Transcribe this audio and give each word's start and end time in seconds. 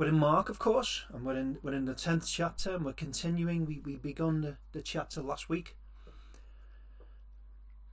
We're 0.00 0.08
in 0.08 0.18
Mark, 0.18 0.48
of 0.48 0.58
course, 0.58 1.04
and 1.12 1.26
we're 1.26 1.36
in 1.36 1.58
we're 1.62 1.74
in 1.74 1.84
the 1.84 1.92
tenth 1.92 2.26
chapter, 2.26 2.74
and 2.74 2.86
we're 2.86 2.94
continuing. 2.94 3.66
We 3.66 3.82
we 3.84 3.96
begun 3.96 4.40
the, 4.40 4.56
the 4.72 4.80
chapter 4.80 5.20
last 5.20 5.50
week, 5.50 5.76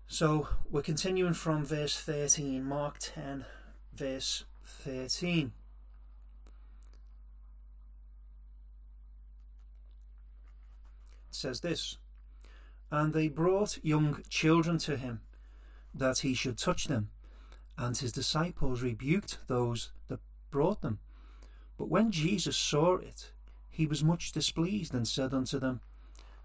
so 0.07 0.47
we're 0.71 0.83
continuing 0.83 1.33
from 1.33 1.65
verse 1.65 1.99
thirteen. 1.99 2.63
Mark 2.63 2.95
ten, 2.99 3.43
verse 3.93 4.45
thirteen. 4.63 5.51
It 11.27 11.35
says 11.35 11.59
this, 11.59 11.97
and 12.89 13.13
they 13.13 13.27
brought 13.27 13.83
young 13.83 14.23
children 14.29 14.77
to 14.77 14.95
him, 14.95 15.19
that 15.93 16.19
he 16.19 16.33
should 16.33 16.57
touch 16.57 16.85
them, 16.85 17.09
and 17.77 17.97
his 17.97 18.13
disciples 18.13 18.81
rebuked 18.81 19.39
those 19.47 19.91
that 20.07 20.21
brought 20.51 20.81
them. 20.81 20.99
But 21.77 21.89
when 21.89 22.11
Jesus 22.11 22.57
saw 22.57 22.95
it, 22.95 23.31
he 23.69 23.85
was 23.85 24.03
much 24.03 24.31
displeased, 24.31 24.93
and 24.93 25.07
said 25.07 25.33
unto 25.33 25.59
them, 25.59 25.81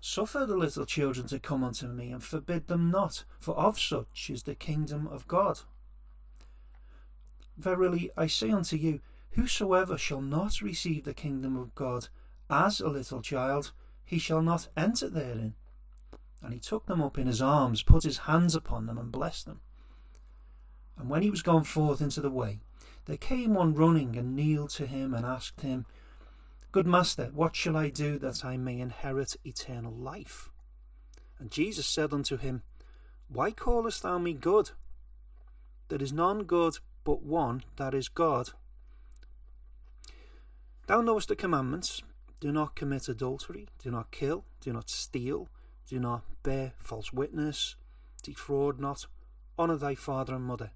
Suffer 0.01 0.45
the 0.45 0.57
little 0.57 0.85
children 0.85 1.27
to 1.29 1.39
come 1.39 1.65
unto 1.65 1.87
me, 1.87 2.11
and 2.11 2.23
forbid 2.23 2.67
them 2.67 2.91
not, 2.91 3.25
for 3.39 3.57
of 3.57 3.79
such 3.79 4.29
is 4.29 4.43
the 4.43 4.55
kingdom 4.55 5.07
of 5.07 5.27
God. 5.29 5.61
Verily 7.57 8.11
I 8.17 8.27
say 8.27 8.51
unto 8.51 8.77
you, 8.77 9.01
Whosoever 9.31 9.97
shall 9.97 10.21
not 10.21 10.61
receive 10.61 11.05
the 11.05 11.15
kingdom 11.15 11.57
of 11.57 11.75
God 11.75 12.09
as 12.51 12.81
a 12.81 12.89
little 12.89 13.23
child, 13.23 13.73
he 14.05 14.19
shall 14.19 14.43
not 14.43 14.69
enter 14.77 15.09
therein. 15.09 15.55
And 16.43 16.53
he 16.53 16.59
took 16.59 16.87
them 16.87 17.01
up 17.01 17.17
in 17.17 17.27
his 17.27 17.41
arms, 17.41 17.83
put 17.83 18.03
his 18.03 18.19
hands 18.19 18.55
upon 18.55 18.87
them, 18.87 18.99
and 18.99 19.11
blessed 19.11 19.47
them. 19.47 19.61
And 20.99 21.09
when 21.09 21.23
he 21.23 21.31
was 21.31 21.41
gone 21.41 21.65
forth 21.65 22.03
into 22.03 22.21
the 22.21 22.31
way, 22.31 22.61
there 23.07 23.17
came 23.17 23.55
one 23.55 23.75
running 23.75 24.17
and 24.17 24.37
kneeled 24.37 24.71
to 24.71 24.87
him 24.87 25.13
and 25.15 25.27
asked 25.27 25.61
him, 25.61 25.87
Good 26.71 26.87
master, 26.87 27.31
what 27.35 27.57
shall 27.57 27.77
I 27.77 27.91
do 27.91 28.19
that 28.21 28.45
I 28.45 28.57
may 28.57 28.81
inherit 28.81 29.37
eternal 29.45 29.93
life? 29.93 30.51
And 31.39 31.51
Jesus 31.51 31.87
said 31.87 32.13
unto 32.13 32.37
him, 32.37 32.63
Why 33.29 33.51
callest 33.51 34.03
thou 34.03 34.19
me 34.19 34.33
good? 34.33 34.71
There 35.89 36.01
is 36.01 36.13
none 36.13 36.45
good 36.45 36.79
but 37.05 37.23
one, 37.23 37.65
that 37.77 37.95
is 37.95 38.09
God. 38.09 38.51
Thou 40.87 41.01
knowest 41.01 41.29
the 41.29 41.37
commandments 41.37 42.03
do 42.41 42.53
not 42.53 42.75
commit 42.75 43.09
adultery, 43.09 43.69
do 43.79 43.91
not 43.91 44.11
kill, 44.11 44.45
do 44.61 44.73
not 44.73 44.89
steal, 44.89 45.49
do 45.89 45.99
not 45.99 46.23
bear 46.43 46.73
false 46.79 47.13
witness, 47.13 47.77
defraud 48.23 48.81
not, 48.81 49.07
honour 49.59 49.77
thy 49.77 49.95
father 49.95 50.35
and 50.35 50.45
mother. 50.45 50.71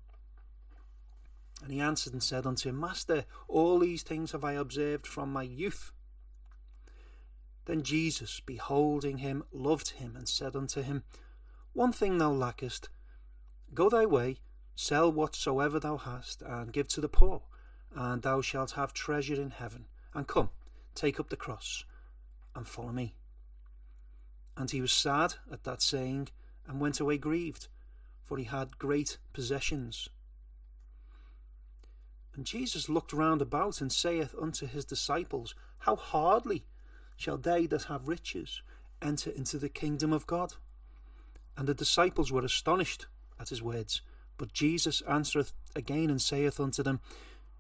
And 1.63 1.73
he 1.73 1.81
answered 1.81 2.13
and 2.13 2.23
said 2.23 2.47
unto 2.47 2.69
him, 2.69 2.79
Master, 2.79 3.25
all 3.49 3.79
these 3.79 4.03
things 4.03 4.33
have 4.33 4.45
I 4.45 4.53
observed 4.53 5.07
from 5.07 5.33
my 5.33 5.43
youth. 5.43 5.93
Then 7.65 7.83
Jesus, 7.83 8.41
beholding 8.41 9.19
him, 9.19 9.45
loved 9.53 9.91
him, 9.91 10.15
and 10.17 10.29
said 10.29 10.55
unto 10.55 10.83
him, 10.83 11.03
One 11.73 11.93
thing 11.93 12.19
thou 12.19 12.31
lackest. 12.31 12.89
Go 13.75 13.89
thy 13.89 14.07
way, 14.07 14.39
sell 14.77 15.11
whatsoever 15.11 15.81
thou 15.81 15.97
hast, 15.97 16.43
and 16.43 16.73
give 16.73 16.89
to 16.89 17.01
the 17.01 17.09
poor, 17.09 17.43
and 17.95 18.23
thou 18.23 18.41
shalt 18.41 18.73
have 18.73 18.93
treasure 18.93 19.41
in 19.41 19.51
heaven. 19.51 19.87
And 20.15 20.29
come, 20.29 20.51
take 20.95 21.19
up 21.19 21.29
the 21.29 21.37
cross, 21.37 21.85
and 22.55 22.69
follow 22.69 22.93
me. 22.93 23.17
And 24.57 24.71
he 24.71 24.81
was 24.81 24.93
sad 24.93 25.35
at 25.51 25.65
that 25.65 25.83
saying, 25.83 26.29
and 26.69 26.81
went 26.81 27.01
away 27.01 27.19
grieved, 27.19 27.69
for 28.23 28.39
he 28.39 28.45
had 28.45 28.79
great 28.79 29.19
possessions. 29.33 30.09
And 32.37 32.45
Jesus 32.45 32.91
looked 32.91 33.15
round 33.15 33.41
about 33.41 33.81
and 33.81 33.91
saith 33.91 34.35
unto 34.41 34.67
his 34.67 34.85
disciples, 34.85 35.55
How 35.79 35.97
hardly 35.97 36.67
shall 37.17 37.39
they 37.39 37.67
that 37.67 37.85
have 37.85 38.09
riches 38.09 38.61
enter 39.01 39.31
into 39.31 39.57
the 39.57 39.71
kingdom 39.71 40.13
of 40.13 40.27
God? 40.27 40.53
And 41.57 41.67
the 41.67 41.75
disciples 41.75 42.31
were 42.31 42.45
astonished 42.45 43.07
at 43.41 43.49
his 43.49 43.63
words. 43.63 44.03
But 44.37 44.53
Jesus 44.53 45.01
answereth 45.09 45.55
again 45.75 46.11
and 46.11 46.21
saith 46.21 46.61
unto 46.61 46.83
them, 46.83 47.01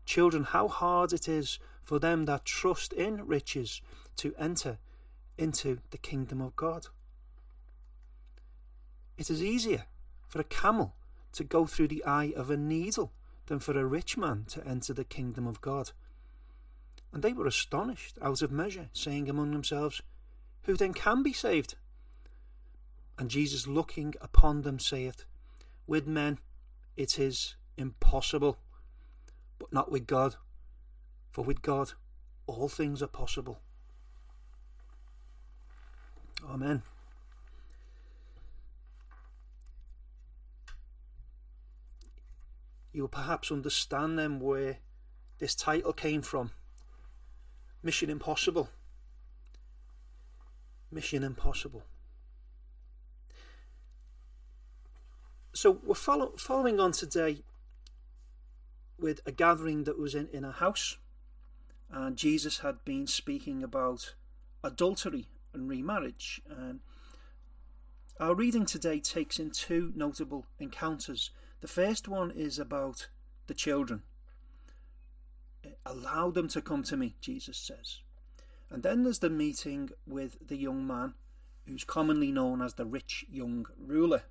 Children, 0.04 0.44
how 0.44 0.68
hard 0.68 1.14
it 1.14 1.26
is 1.26 1.58
for 1.82 1.98
them 1.98 2.26
that 2.26 2.44
trust 2.44 2.92
in 2.92 3.26
riches 3.26 3.80
to 4.16 4.34
enter 4.38 4.76
into 5.38 5.78
the 5.90 5.98
kingdom 5.98 6.42
of 6.42 6.54
God. 6.54 6.88
It 9.16 9.30
is 9.30 9.42
easier 9.42 9.86
for 10.28 10.38
a 10.38 10.44
camel 10.44 10.94
to 11.32 11.44
go 11.44 11.64
through 11.64 11.88
the 11.88 12.04
eye 12.04 12.34
of 12.36 12.50
a 12.50 12.58
needle 12.58 13.12
than 13.46 13.58
for 13.58 13.78
a 13.78 13.84
rich 13.84 14.16
man 14.16 14.44
to 14.48 14.66
enter 14.66 14.92
the 14.92 15.04
kingdom 15.04 15.46
of 15.46 15.60
God. 15.60 15.92
And 17.12 17.22
they 17.22 17.32
were 17.32 17.46
astonished 17.46 18.18
out 18.20 18.42
of 18.42 18.52
measure, 18.52 18.88
saying 18.92 19.28
among 19.28 19.52
themselves, 19.52 20.02
Who 20.62 20.76
then 20.76 20.92
can 20.92 21.22
be 21.22 21.32
saved? 21.32 21.76
And 23.18 23.30
Jesus 23.30 23.66
looking 23.66 24.14
upon 24.20 24.62
them 24.62 24.78
saith, 24.78 25.24
With 25.86 26.06
men 26.06 26.38
it 26.96 27.18
is 27.18 27.54
impossible, 27.76 28.58
but 29.58 29.72
not 29.72 29.90
with 29.90 30.06
God, 30.06 30.36
for 31.30 31.44
with 31.44 31.62
God 31.62 31.92
all 32.46 32.68
things 32.68 33.02
are 33.02 33.08
possible. 33.08 33.60
Amen. 36.48 36.82
You'll 42.96 43.08
perhaps 43.08 43.52
understand 43.52 44.18
then 44.18 44.40
where 44.40 44.78
this 45.38 45.54
title 45.54 45.92
came 45.92 46.22
from. 46.22 46.50
Mission 47.82 48.08
Impossible. 48.08 48.70
Mission 50.90 51.22
Impossible. 51.22 51.84
So 55.52 55.78
we're 55.84 55.94
follow, 55.94 56.32
following 56.38 56.80
on 56.80 56.92
today 56.92 57.42
with 58.98 59.20
a 59.26 59.32
gathering 59.32 59.84
that 59.84 59.98
was 59.98 60.14
in, 60.14 60.28
in 60.32 60.44
a 60.44 60.52
house, 60.52 60.96
and 61.90 62.16
Jesus 62.16 62.60
had 62.60 62.82
been 62.86 63.06
speaking 63.06 63.62
about 63.62 64.14
adultery 64.64 65.28
and 65.52 65.68
remarriage. 65.68 66.40
And 66.48 66.80
our 68.18 68.34
reading 68.34 68.64
today 68.64 69.00
takes 69.00 69.38
in 69.38 69.50
two 69.50 69.92
notable 69.94 70.46
encounters 70.58 71.30
the 71.66 71.72
first 71.72 72.06
one 72.06 72.30
is 72.30 72.60
about 72.60 73.08
the 73.48 73.54
children. 73.54 74.04
Allow 75.84 76.30
them 76.30 76.46
to 76.50 76.62
come 76.62 76.84
to 76.84 76.96
me, 76.96 77.16
Jesus 77.20 77.58
says. 77.58 77.98
And 78.70 78.84
then 78.84 79.02
there's 79.02 79.18
the 79.18 79.30
meeting 79.30 79.90
with 80.06 80.36
the 80.46 80.56
young 80.56 80.86
man, 80.86 81.14
who's 81.66 81.82
commonly 81.82 82.30
known 82.30 82.62
as 82.62 82.74
the 82.74 82.86
rich 82.86 83.26
young 83.28 83.66
ruler. 83.84 84.22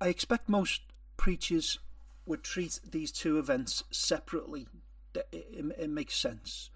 I 0.00 0.08
expect 0.08 0.48
most 0.48 0.80
preachers 1.18 1.78
would 2.24 2.42
treat 2.42 2.80
these 2.82 3.12
two 3.12 3.38
events 3.38 3.84
separately. 3.90 4.68
It, 5.14 5.28
it, 5.32 5.74
it 5.80 5.90
makes 5.90 6.16
sense. 6.16 6.70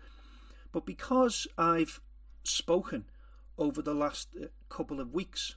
But 0.71 0.85
because 0.85 1.47
I've 1.57 2.03
spoken 2.45 3.07
over 3.57 3.81
the 3.81 3.95
last 3.95 4.29
uh, 4.39 4.49
couple 4.69 5.01
of 5.01 5.15
weeks 5.15 5.55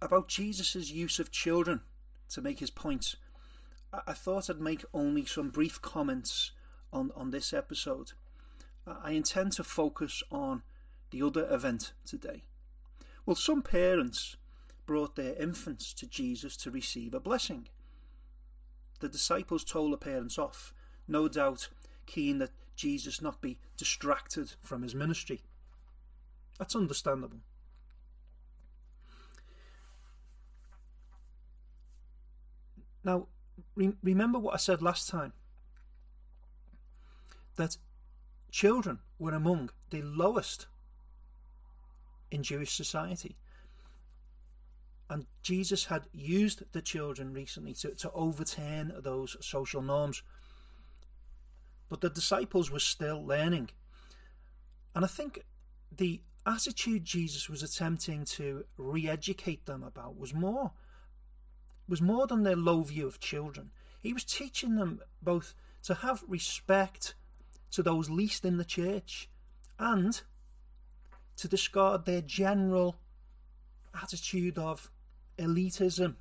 about 0.00 0.28
Jesus' 0.28 0.90
use 0.90 1.18
of 1.18 1.30
children 1.30 1.80
to 2.30 2.40
make 2.40 2.60
his 2.60 2.70
point. 2.70 3.16
I 4.06 4.12
thought 4.12 4.50
I'd 4.50 4.60
make 4.60 4.84
only 4.92 5.24
some 5.24 5.50
brief 5.50 5.80
comments 5.80 6.52
on, 6.92 7.10
on 7.16 7.30
this 7.30 7.52
episode. 7.52 8.12
I 8.86 9.12
intend 9.12 9.52
to 9.52 9.64
focus 9.64 10.22
on 10.30 10.62
the 11.10 11.22
other 11.22 11.46
event 11.50 11.92
today. 12.06 12.42
Well, 13.24 13.36
some 13.36 13.62
parents 13.62 14.36
brought 14.86 15.16
their 15.16 15.34
infants 15.34 15.92
to 15.94 16.06
Jesus 16.06 16.56
to 16.58 16.70
receive 16.70 17.14
a 17.14 17.20
blessing. 17.20 17.68
The 19.00 19.08
disciples 19.08 19.64
told 19.64 19.92
the 19.92 19.98
parents 19.98 20.38
off, 20.38 20.72
no 21.06 21.28
doubt 21.28 21.68
keen 22.06 22.38
that 22.38 22.50
Jesus 22.74 23.20
not 23.20 23.40
be 23.40 23.58
distracted 23.76 24.52
from 24.62 24.82
his 24.82 24.94
ministry. 24.94 25.42
That's 26.58 26.76
understandable. 26.76 27.40
Now, 33.04 33.28
re- 33.74 33.96
remember 34.02 34.38
what 34.38 34.54
I 34.54 34.58
said 34.58 34.82
last 34.82 35.08
time 35.08 35.32
that 37.56 37.76
children 38.50 39.00
were 39.18 39.34
among 39.34 39.70
the 39.90 40.02
lowest 40.02 40.66
in 42.30 42.42
Jewish 42.42 42.74
society. 42.74 43.36
And 45.10 45.26
Jesus 45.42 45.86
had 45.86 46.04
used 46.12 46.62
the 46.72 46.82
children 46.82 47.32
recently 47.32 47.72
to, 47.74 47.94
to 47.94 48.10
overturn 48.12 48.92
those 49.02 49.36
social 49.40 49.80
norms. 49.80 50.22
But 51.88 52.02
the 52.02 52.10
disciples 52.10 52.70
were 52.70 52.80
still 52.80 53.24
learning. 53.24 53.70
And 54.94 55.04
I 55.04 55.08
think 55.08 55.44
the 55.90 56.20
attitude 56.44 57.04
Jesus 57.04 57.48
was 57.48 57.62
attempting 57.62 58.24
to 58.24 58.64
re 58.76 59.08
educate 59.08 59.66
them 59.66 59.82
about 59.82 60.18
was 60.18 60.34
more 60.34 60.72
was 61.88 62.02
more 62.02 62.26
than 62.26 62.42
their 62.42 62.56
low 62.56 62.82
view 62.82 63.06
of 63.06 63.20
children. 63.20 63.70
He 64.00 64.12
was 64.12 64.24
teaching 64.24 64.76
them 64.76 65.00
both 65.22 65.54
to 65.84 65.94
have 65.94 66.22
respect 66.28 67.14
to 67.70 67.82
those 67.82 68.10
least 68.10 68.44
in 68.44 68.56
the 68.56 68.64
church 68.64 69.28
and 69.78 70.20
to 71.36 71.48
discard 71.48 72.04
their 72.04 72.20
general 72.20 72.96
attitude 73.94 74.58
of 74.58 74.90
elitism. 75.38 76.16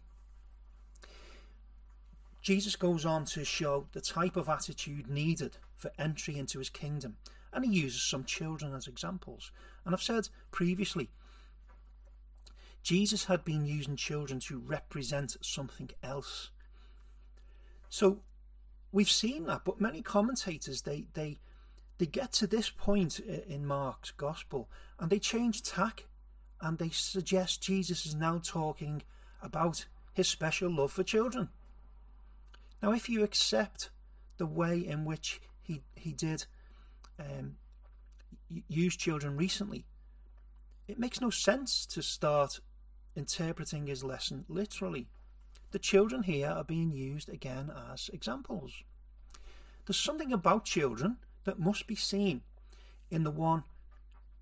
Jesus 2.42 2.76
goes 2.76 3.06
on 3.06 3.26
to 3.26 3.44
show 3.44 3.88
the 3.92 4.02
type 4.02 4.38
of 4.38 4.48
attitude 4.48 5.10
needed 5.10 5.58
for 5.76 5.92
entry 6.00 6.38
into 6.38 6.60
his 6.60 6.70
kingdom, 6.70 7.18
and 7.52 7.66
he 7.66 7.82
uses 7.82 8.02
some 8.02 8.24
children 8.24 8.74
as 8.74 8.88
examples. 8.88 9.52
And 9.86 9.94
I've 9.94 10.02
said 10.02 10.30
previously, 10.52 11.10
Jesus 12.88 13.26
had 13.26 13.44
been 13.44 13.66
using 13.66 13.98
children 13.98 14.40
to 14.40 14.60
represent 14.60 15.36
something 15.42 15.90
else. 16.02 16.52
So 17.90 18.22
we've 18.94 19.12
seen 19.12 19.46
that, 19.48 19.66
but 19.66 19.82
many 19.82 20.02
commentators 20.02 20.84
they 20.84 21.04
they 21.14 21.38
they 21.98 22.06
get 22.06 22.32
to 22.32 22.48
this 22.48 22.70
point 22.70 23.20
in 23.20 23.66
Mark's 23.66 24.12
gospel 24.12 24.70
and 25.00 25.10
they 25.10 25.20
change 25.20 25.64
tack 25.64 26.06
and 26.62 26.78
they 26.78 26.88
suggest 26.88 27.62
Jesus 27.62 28.06
is 28.06 28.16
now 28.16 28.40
talking 28.42 29.02
about 29.42 29.86
his 30.14 30.30
special 30.30 30.74
love 30.74 30.94
for 30.94 31.04
children. 31.04 31.50
Now, 32.82 32.94
if 32.94 33.10
you 33.10 33.22
accept 33.22 33.90
the 34.38 34.46
way 34.46 34.78
in 34.78 35.04
which 35.04 35.42
he 35.62 35.82
he 35.96 36.14
did 36.14 36.46
um, 37.20 37.58
use 38.70 38.96
children 38.96 39.36
recently, 39.36 39.84
it 40.88 40.98
makes 40.98 41.20
no 41.20 41.30
sense 41.30 41.86
to 41.88 42.02
start 42.02 42.62
interpreting 43.18 43.88
his 43.88 44.04
lesson 44.04 44.46
literally. 44.48 45.08
The 45.72 45.80
children 45.80 46.24
here 46.24 46.50
are 46.50 46.64
being 46.64 46.92
used 46.92 47.28
again 47.28 47.72
as 47.92 48.10
examples. 48.14 48.72
There's 49.86 50.00
something 50.00 50.32
about 50.32 50.66
children 50.66 51.18
that 51.44 51.60
must 51.60 51.88
be 51.88 51.96
seen 51.96 52.42
in 53.10 53.24
the 53.24 53.32
one 53.32 53.64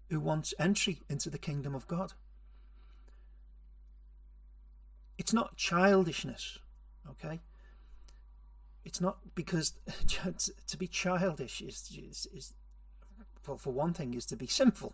who 0.09 0.19
wants 0.19 0.53
entry 0.59 0.99
into 1.09 1.29
the 1.29 1.37
kingdom 1.37 1.73
of 1.73 1.87
God. 1.87 2.13
It's 5.17 5.33
not 5.33 5.55
childishness, 5.55 6.59
okay? 7.09 7.39
It's 8.83 9.01
not 9.01 9.17
because 9.33 9.73
to 10.67 10.77
be 10.77 10.87
childish 10.87 11.61
is, 11.61 11.91
is, 11.97 12.27
is 12.33 12.53
well, 13.47 13.57
for 13.57 13.71
one 13.71 13.93
thing, 13.93 14.13
is 14.13 14.25
to 14.27 14.35
be 14.35 14.47
sinful. 14.61 14.93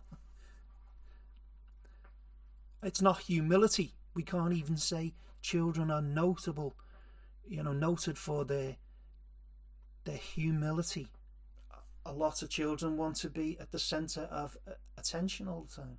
It's 2.82 3.02
not 3.02 3.20
humility. 3.20 3.94
We 4.14 4.22
can't 4.22 4.52
even 4.52 4.76
say 4.76 5.14
children 5.40 5.90
are 5.90 6.02
notable, 6.02 6.74
you 7.46 7.62
know, 7.62 7.72
noted 7.72 8.18
for 8.18 8.44
their 8.44 8.76
their 10.04 10.16
humility. 10.16 11.08
A 12.04 12.12
lot 12.12 12.42
of 12.42 12.50
children 12.50 12.96
want 12.96 13.16
to 13.16 13.30
be 13.30 13.56
at 13.60 13.70
the 13.70 13.78
centre 13.78 14.28
of 14.30 14.56
attention 14.98 15.46
all 15.46 15.62
the 15.68 15.82
time. 15.82 15.98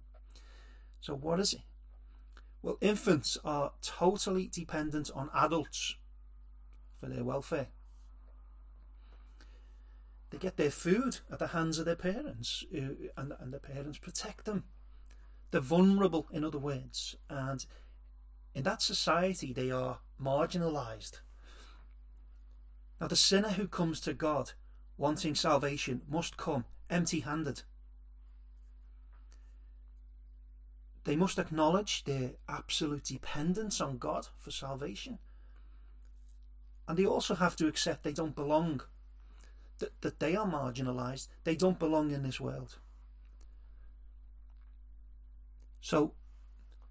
So, 1.00 1.16
what 1.16 1.40
is 1.40 1.54
it? 1.54 1.62
Well, 2.62 2.78
infants 2.82 3.38
are 3.44 3.72
totally 3.82 4.48
dependent 4.48 5.10
on 5.14 5.30
adults 5.34 5.96
for 7.00 7.08
their 7.08 7.24
welfare. 7.24 7.68
They 10.30 10.38
get 10.38 10.58
their 10.58 10.72
food 10.72 11.20
at 11.32 11.40
the 11.40 11.48
hands 11.48 11.78
of 11.78 11.86
their 11.86 11.96
parents, 11.96 12.66
uh, 12.74 13.10
and, 13.18 13.34
and 13.40 13.54
the 13.54 13.60
parents 13.60 14.00
protect 14.00 14.46
them. 14.46 14.64
They're 15.54 15.62
vulnerable, 15.62 16.26
in 16.32 16.44
other 16.44 16.58
words, 16.58 17.16
and 17.30 17.64
in 18.56 18.64
that 18.64 18.82
society 18.82 19.54
they 19.54 19.70
are 19.70 20.00
marginalised. 20.20 21.20
Now, 23.00 23.06
the 23.06 23.16
sinner 23.16 23.50
who 23.50 23.68
comes 23.68 24.00
to 24.00 24.16
God 24.16 24.54
wanting 24.98 25.36
salvation 25.36 26.02
must 26.10 26.38
come 26.38 26.66
empty 26.90 27.20
handed. 27.20 27.62
They 31.04 31.16
must 31.16 31.38
acknowledge 31.38 32.04
their 32.06 32.32
absolute 32.50 33.04
dependence 33.04 33.80
on 33.80 34.00
God 34.00 34.30
for 34.40 34.50
salvation. 34.50 35.20
And 36.88 36.98
they 36.98 37.06
also 37.06 37.36
have 37.36 37.56
to 37.58 37.68
accept 37.68 38.02
they 38.02 38.12
don't 38.12 38.36
belong 38.36 38.82
that, 39.78 40.02
that 40.02 40.20
they 40.20 40.36
are 40.36 40.48
marginalized, 40.48 41.28
they 41.44 41.56
don't 41.56 41.78
belong 41.78 42.10
in 42.10 42.24
this 42.24 42.40
world. 42.40 42.80
So 45.84 46.14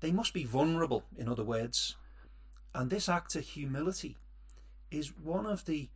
they 0.01 0.13
must 0.13 0.35
be 0.35 0.45
vulnerable, 0.45 1.05
in 1.17 1.27
other 1.27 1.45
words. 1.45 1.97
And 2.75 2.91
this 2.91 3.09
act 3.09 3.35
of 3.35 3.43
humility 3.43 4.19
is 4.91 5.17
one 5.17 5.47
of 5.47 5.65
the 5.65 5.89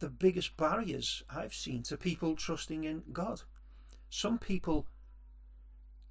the 0.00 0.08
biggest 0.08 0.56
barriers 0.56 1.22
I've 1.30 1.54
seen 1.54 1.84
to 1.84 1.96
people 1.96 2.34
trusting 2.34 2.82
in 2.82 3.04
God. 3.12 3.42
Some 4.10 4.36
people 4.36 4.88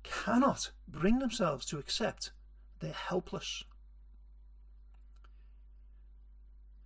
cannot 0.01 0.71
bring 0.87 1.19
themselves 1.19 1.65
to 1.65 1.77
accept 1.77 2.31
they're 2.79 2.93
helpless. 2.93 3.65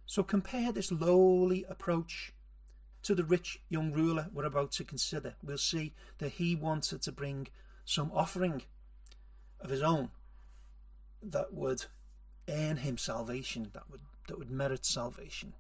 So 0.08 0.24
compare 0.24 0.72
this 0.72 0.92
lowly 0.92 1.64
approach 1.70 2.34
to 3.04 3.14
the 3.14 3.24
rich 3.24 3.62
young 3.70 3.92
ruler 3.92 4.30
we're 4.34 4.46
about 4.46 4.72
to 4.72 4.84
consider, 4.84 5.36
we'll 5.44 5.60
see 5.60 5.94
that 6.18 6.32
he 6.32 6.56
wanted 6.56 7.04
to 7.04 7.12
bring 7.12 7.50
some 7.86 8.10
offering 8.12 8.64
of 9.66 9.72
his 9.72 9.82
own 9.82 10.10
that 11.22 11.54
would 11.54 11.86
earn 12.48 12.78
him 12.78 12.98
salvation, 12.98 13.70
that 13.74 13.90
would 13.90 14.02
that 14.28 14.38
would 14.38 14.50
merit 14.50 14.86
salvation. 14.86 15.54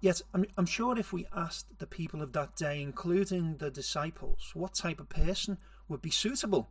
Yet, 0.00 0.20
I'm, 0.34 0.44
I'm 0.58 0.66
sure 0.66 0.98
if 0.98 1.12
we 1.12 1.26
asked 1.34 1.78
the 1.78 1.86
people 1.86 2.22
of 2.22 2.32
that 2.34 2.54
day, 2.54 2.82
including 2.82 3.56
the 3.56 3.70
disciples, 3.70 4.50
what 4.54 4.74
type 4.74 5.00
of 5.00 5.08
person 5.08 5.58
would 5.88 6.02
be 6.02 6.10
suitable 6.10 6.70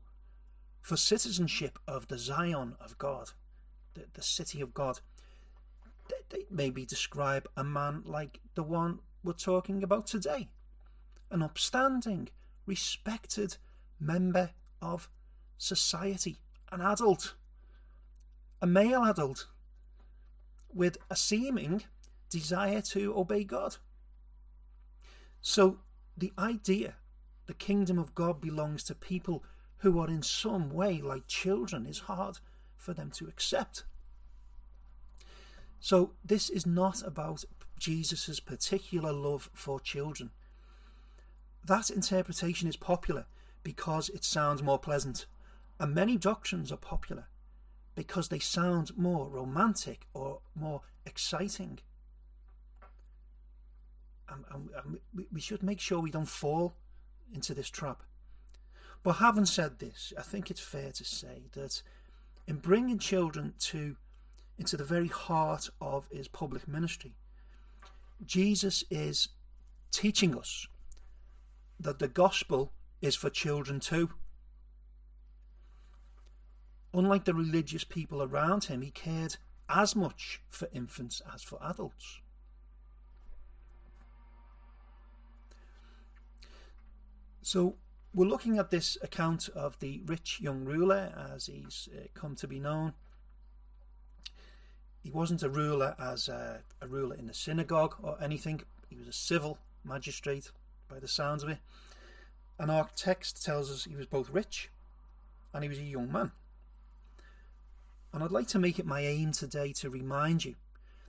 for 0.82 0.96
citizenship 0.96 1.80
of 1.88 2.08
the 2.08 2.20
Zion 2.20 2.76
of 2.80 2.98
God, 2.98 3.32
the, 3.96 4.06
the 4.14 4.22
city 4.22 4.62
of 4.62 4.74
God, 4.74 5.00
they 6.30 6.46
maybe 6.52 6.86
describe 6.86 7.48
a 7.58 7.64
man 7.64 8.04
like 8.06 8.40
the 8.54 8.64
one 8.64 9.00
we're 9.24 9.34
talking 9.34 9.84
about 9.84 10.06
today 10.06 10.50
an 11.32 11.42
upstanding, 11.42 12.30
respected 12.66 13.58
member 14.00 14.52
of 14.82 15.10
society, 15.58 16.38
an 16.72 16.82
adult, 16.82 17.36
a 18.62 18.68
male 18.68 19.04
adult, 19.04 19.48
with 20.74 20.98
a 21.10 21.16
seeming 21.16 21.84
desire 22.30 22.82
to 22.82 23.18
obey 23.18 23.44
God. 23.44 23.78
So 25.42 25.80
the 26.18 26.34
idea 26.38 26.96
the 27.46 27.54
kingdom 27.54 28.00
of 28.00 28.16
God 28.16 28.42
belongs 28.42 28.84
to 28.86 28.96
people 28.96 29.44
who 29.78 30.00
are 30.00 30.10
in 30.10 30.24
some 30.24 30.70
way 30.70 31.02
like 31.02 31.28
children 31.28 31.86
is 31.86 32.00
hard 32.00 32.40
for 32.76 32.94
them 32.94 33.12
to 33.12 33.28
accept. 33.28 33.84
So 35.80 36.14
this 36.24 36.50
is 36.50 36.66
not 36.66 37.04
about 37.04 37.44
Jesus' 37.78 38.40
particular 38.40 39.12
love 39.12 39.50
for 39.54 39.80
children. 39.80 40.32
That 41.66 41.90
interpretation 41.90 42.68
is 42.70 42.76
popular 42.76 43.26
because 43.64 44.10
it 44.10 44.24
sounds 44.24 44.62
more 44.62 44.78
pleasant, 44.78 45.26
and 45.80 45.94
many 45.96 46.16
doctrines 46.18 46.72
are 46.72 46.78
popular 46.78 47.26
because 47.96 48.28
they 48.28 48.40
sound 48.40 48.96
more 48.98 49.28
romantic 49.28 50.06
or 50.14 50.42
more 50.54 50.82
exciting. 51.06 51.80
And, 54.30 54.44
and, 54.52 54.70
and 54.84 55.00
we 55.32 55.40
should 55.40 55.64
make 55.64 55.80
sure 55.80 56.00
we 56.00 56.12
don't 56.12 56.26
fall 56.26 56.76
into 57.34 57.54
this 57.54 57.70
trap. 57.70 58.04
But 59.02 59.14
having 59.14 59.46
said 59.46 59.80
this, 59.80 60.14
I 60.18 60.22
think 60.22 60.52
it's 60.52 60.62
fair 60.62 60.92
to 60.92 61.06
say 61.06 61.44
that 61.54 61.82
in 62.48 62.58
bringing 62.58 63.00
children 63.00 63.54
to 63.60 63.96
into 64.58 64.78
the 64.78 64.84
very 64.84 65.08
heart 65.08 65.70
of 65.82 66.08
his 66.12 66.28
public 66.28 66.68
ministry. 66.68 67.14
Jesus 68.26 68.84
is 68.90 69.30
teaching 69.92 70.38
us 70.38 70.68
that 71.80 72.00
the 72.00 72.08
gospel 72.08 72.72
is 73.02 73.16
for 73.16 73.30
children 73.30 73.80
too. 73.80 74.10
Unlike 76.94 77.26
the 77.26 77.34
religious 77.34 77.84
people 77.84 78.24
around 78.24 78.66
him, 78.66 78.82
he 78.82 78.92
cared 78.92 79.38
as 79.68 79.96
much 79.96 80.42
for 80.50 80.70
infants 80.74 81.22
as 81.34 81.42
for 81.42 81.60
adults. 81.62 82.22
So, 87.42 87.76
we're 88.14 88.28
looking 88.28 88.58
at 88.58 88.72
this 88.72 88.98
account 89.04 89.50
of 89.50 89.78
the 89.80 90.02
rich 90.06 90.40
young 90.40 90.64
ruler 90.64 91.14
as 91.34 91.48
he's 91.48 91.90
uh, 91.94 92.08
come 92.14 92.36
to 92.36 92.48
be 92.48 92.60
known 92.60 92.94
he 95.06 95.12
wasn't 95.12 95.44
a 95.44 95.50
ruler 95.50 95.96
as 96.00 96.28
a, 96.28 96.62
a 96.82 96.88
ruler 96.88 97.16
in 97.16 97.28
the 97.28 97.34
synagogue 97.34 97.94
or 98.02 98.18
anything. 98.20 98.62
He 98.90 98.96
was 98.96 99.08
a 99.08 99.14
civil 99.14 99.60
magistrate 99.84 100.50
by 100.90 101.00
the 101.00 101.08
sounds 101.08 101.44
of 101.44 101.50
it. 101.50 101.60
An 102.60 102.70
arc 102.70 102.96
text 102.96 103.44
tells 103.44 103.72
us 103.72 103.86
he 103.86 103.96
was 103.96 104.06
both 104.06 104.30
rich 104.30 104.70
and 105.54 105.64
he 105.64 105.70
was 105.70 105.80
a 105.80 105.84
young 105.84 106.12
man. 106.12 106.32
And 108.14 108.24
I'd 108.24 108.32
like 108.32 108.48
to 108.50 108.60
make 108.60 108.80
it 108.80 108.86
my 108.86 109.02
aim 109.02 109.32
today 109.32 109.74
to 109.74 109.90
remind 109.90 110.46
you 110.46 110.56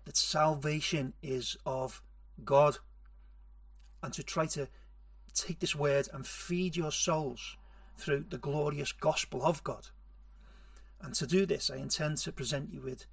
that 0.05 0.17
salvation 0.17 1.13
is 1.23 1.57
of 1.65 2.03
God 2.45 2.79
and 4.03 4.13
to 4.15 4.23
try 4.23 4.47
to 4.47 4.69
take 5.35 5.61
this 5.61 5.77
word 5.77 6.09
and 6.13 6.27
feed 6.27 6.77
your 6.77 6.91
souls 6.91 7.57
through 7.97 8.25
the 8.29 8.39
glorious 8.39 8.93
gospel 8.93 9.45
of 9.45 9.63
God. 9.63 9.89
And 11.01 11.15
to 11.15 11.27
do 11.27 11.47
this, 11.47 11.71
I 11.71 11.77
intend 11.77 12.19
to 12.19 12.33
present 12.33 12.73
you 12.73 12.81
with 12.81 13.07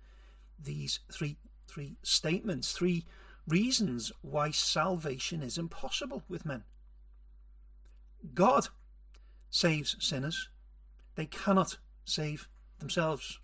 these 0.64 1.00
three 1.12 1.38
three 1.68 1.96
statements, 2.04 2.72
three 2.72 3.06
reasons 3.48 4.12
why 4.22 4.52
salvation 4.52 5.42
is 5.42 5.58
impossible 5.58 6.24
with 6.28 6.46
men. 6.46 6.64
God 8.34 8.68
saves 9.50 9.96
sinners. 10.00 10.50
They 11.16 11.26
cannot 11.26 11.78
save 12.06 12.48
themselves. 12.80 13.40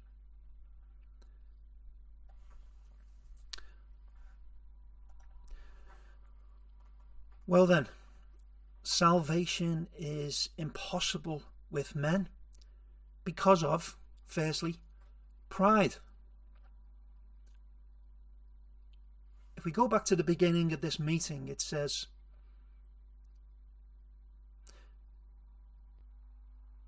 Well, 7.46 7.66
then, 7.66 7.88
salvation 8.84 9.88
is 9.98 10.50
impossible 10.58 11.44
with 11.72 11.96
men 11.96 12.30
because 13.24 13.64
of, 13.64 13.98
firstly, 14.26 14.78
pride. 15.50 15.96
If 19.60 19.66
we 19.66 19.74
go 19.74 19.90
back 19.90 20.06
to 20.06 20.16
the 20.16 20.24
beginning 20.24 20.72
of 20.72 20.80
this 20.80 21.02
meeting, 21.02 21.50
it 21.50 21.60
says, 21.60 22.08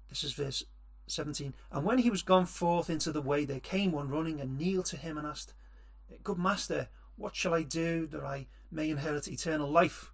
This 0.08 0.24
is 0.24 0.32
verse 0.32 0.64
17. 1.08 1.54
And 1.70 1.84
when 1.84 1.98
he 1.98 2.10
was 2.10 2.22
gone 2.22 2.46
forth 2.46 2.90
into 2.90 3.12
the 3.12 3.22
way, 3.22 3.44
there 3.44 3.60
came 3.60 3.92
one 3.92 4.08
running 4.08 4.40
and 4.40 4.58
kneeled 4.58 4.86
to 4.86 4.96
him 4.96 5.18
and 5.18 5.28
asked, 5.28 5.54
Good 6.24 6.38
master, 6.38 6.88
what 7.18 7.36
shall 7.36 7.54
I 7.54 7.64
do 7.64 8.08
that 8.08 8.24
I 8.24 8.48
may 8.72 8.90
inherit 8.90 9.28
eternal 9.28 9.70
life? 9.70 10.14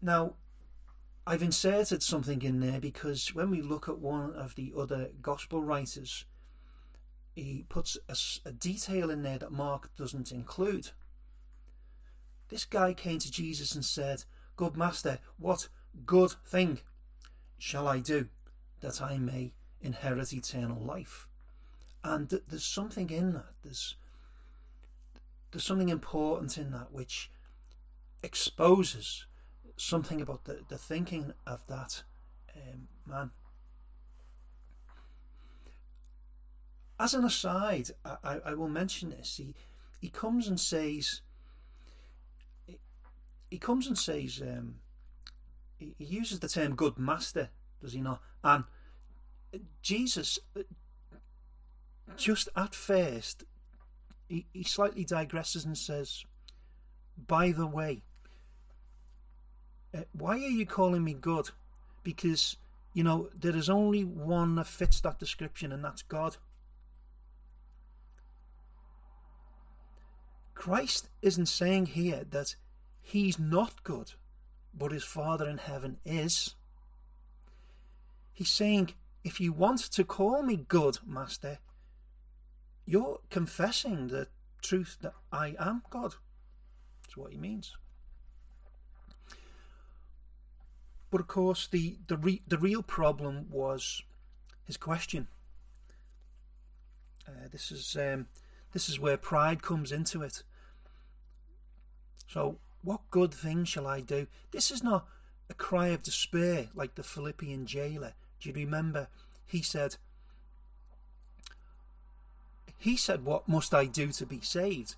Now, 0.00 0.34
I've 1.26 1.42
inserted 1.42 2.00
something 2.00 2.42
in 2.42 2.60
there 2.60 2.78
because 2.78 3.34
when 3.34 3.50
we 3.50 3.60
look 3.60 3.88
at 3.88 3.98
one 3.98 4.32
of 4.34 4.54
the 4.54 4.72
other 4.78 5.10
gospel 5.20 5.60
writers, 5.64 6.26
he 7.34 7.64
puts 7.68 7.96
a, 8.08 8.48
a, 8.48 8.52
detail 8.52 9.10
in 9.10 9.22
there 9.22 9.38
that 9.38 9.52
Mark 9.52 9.94
doesn't 9.96 10.32
include. 10.32 10.90
This 12.48 12.64
guy 12.64 12.92
came 12.92 13.18
to 13.18 13.30
Jesus 13.30 13.74
and 13.74 13.84
said, 13.84 14.24
Good 14.56 14.76
master, 14.76 15.18
what 15.38 15.68
good 16.04 16.32
thing 16.44 16.80
shall 17.58 17.88
I 17.88 18.00
do 18.00 18.28
that 18.80 19.00
I 19.00 19.18
may 19.18 19.52
inherit 19.80 20.32
eternal 20.32 20.80
life? 20.80 21.26
And 22.04 22.28
th- 22.28 22.42
there's 22.48 22.64
something 22.64 23.08
in 23.10 23.32
that. 23.34 23.54
There's 23.62 23.96
there's 25.50 25.64
something 25.64 25.90
important 25.90 26.56
in 26.56 26.70
that 26.72 26.92
which 26.92 27.30
exposes 28.22 29.26
something 29.76 30.20
about 30.20 30.44
the, 30.44 30.60
the 30.68 30.78
thinking 30.78 31.32
of 31.46 31.66
that 31.66 32.02
um, 32.56 32.88
man. 33.06 33.30
As 37.02 37.14
an 37.14 37.24
aside, 37.24 37.90
I, 38.04 38.38
I 38.44 38.54
will 38.54 38.68
mention 38.68 39.10
this. 39.10 39.36
He 39.36 39.56
he 40.00 40.08
comes 40.08 40.46
and 40.46 40.60
says 40.60 41.20
he 43.50 43.58
comes 43.58 43.88
and 43.88 43.98
says 43.98 44.40
um, 44.40 44.76
he, 45.78 45.96
he 45.98 46.04
uses 46.04 46.38
the 46.38 46.48
term 46.48 46.76
good 46.76 46.98
master, 46.98 47.48
does 47.80 47.92
he 47.92 48.00
not? 48.00 48.22
And 48.44 48.62
Jesus 49.82 50.38
just 52.16 52.48
at 52.54 52.72
first 52.72 53.42
he, 54.28 54.46
he 54.52 54.62
slightly 54.62 55.04
digresses 55.04 55.66
and 55.66 55.76
says, 55.76 56.24
By 57.26 57.50
the 57.50 57.66
way, 57.66 58.04
uh, 59.92 60.02
why 60.12 60.34
are 60.34 60.54
you 60.60 60.66
calling 60.66 61.02
me 61.02 61.14
good? 61.14 61.50
Because, 62.04 62.58
you 62.94 63.02
know, 63.02 63.28
there 63.36 63.56
is 63.56 63.68
only 63.68 64.04
one 64.04 64.54
that 64.54 64.68
fits 64.68 65.00
that 65.00 65.18
description, 65.18 65.72
and 65.72 65.84
that's 65.84 66.02
God. 66.02 66.36
Christ 70.62 71.08
isn't 71.22 71.46
saying 71.46 71.86
here 71.86 72.22
that 72.30 72.54
he's 73.00 73.36
not 73.36 73.82
good, 73.82 74.12
but 74.72 74.92
his 74.92 75.02
Father 75.02 75.48
in 75.48 75.58
heaven 75.58 75.96
is. 76.04 76.54
He's 78.32 78.48
saying, 78.48 78.92
if 79.24 79.40
you 79.40 79.52
want 79.52 79.80
to 79.80 80.04
call 80.04 80.40
me 80.44 80.64
good, 80.68 81.00
Master, 81.04 81.58
you're 82.86 83.18
confessing 83.28 84.06
the 84.06 84.28
truth 84.62 84.98
that 85.00 85.14
I 85.32 85.56
am 85.58 85.82
God. 85.90 86.14
That's 87.02 87.16
what 87.16 87.32
he 87.32 87.38
means. 87.38 87.76
But 91.10 91.20
of 91.20 91.26
course, 91.26 91.66
the 91.66 91.96
the 92.06 92.18
re, 92.18 92.40
the 92.46 92.58
real 92.58 92.84
problem 92.84 93.48
was 93.50 94.00
his 94.64 94.76
question. 94.76 95.26
Uh, 97.26 97.48
this 97.50 97.72
is 97.72 97.96
um, 97.96 98.28
this 98.72 98.88
is 98.88 99.00
where 99.00 99.16
pride 99.16 99.60
comes 99.60 99.90
into 99.90 100.22
it. 100.22 100.44
So, 102.32 102.56
what 102.82 103.10
good 103.10 103.34
thing 103.34 103.64
shall 103.64 103.86
I 103.86 104.00
do? 104.00 104.26
This 104.52 104.70
is 104.70 104.82
not 104.82 105.06
a 105.50 105.54
cry 105.54 105.88
of 105.88 106.02
despair 106.02 106.68
like 106.74 106.94
the 106.94 107.02
Philippian 107.02 107.66
jailer. 107.66 108.14
Do 108.40 108.48
you 108.48 108.54
remember? 108.54 109.08
He 109.44 109.60
said, 109.60 109.96
he 112.78 112.96
said, 112.96 113.26
What 113.26 113.48
must 113.48 113.74
I 113.74 113.84
do 113.84 114.10
to 114.12 114.24
be 114.24 114.40
saved? 114.40 114.96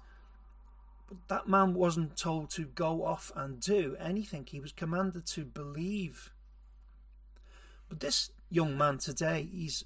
But 1.09 1.29
that 1.29 1.49
man 1.49 1.75
wasn't 1.75 2.17
told 2.17 2.51
to 2.51 2.67
go 2.67 3.05
off 3.05 3.33
and 3.35 3.59
do 3.61 3.97
anything. 3.99 4.47
He 4.49 4.61
was 4.61 4.73
commanded 4.73 5.27
to 5.27 5.45
believe. 5.45 6.33
But 7.89 7.99
this 7.99 8.31
young 8.49 8.79
man 8.79 8.99
today, 8.99 9.49
he's 9.53 9.85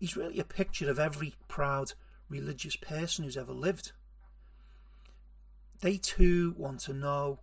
he's 0.00 0.16
really 0.16 0.40
a 0.40 0.44
picture 0.44 0.90
of 0.90 0.98
every 0.98 1.34
proud 1.48 1.92
religious 2.30 2.76
person 2.76 3.24
who's 3.24 3.36
ever 3.36 3.52
lived. 3.52 3.92
They 5.80 5.96
too 5.96 6.54
want 6.56 6.80
to 6.80 6.92
know 6.92 7.40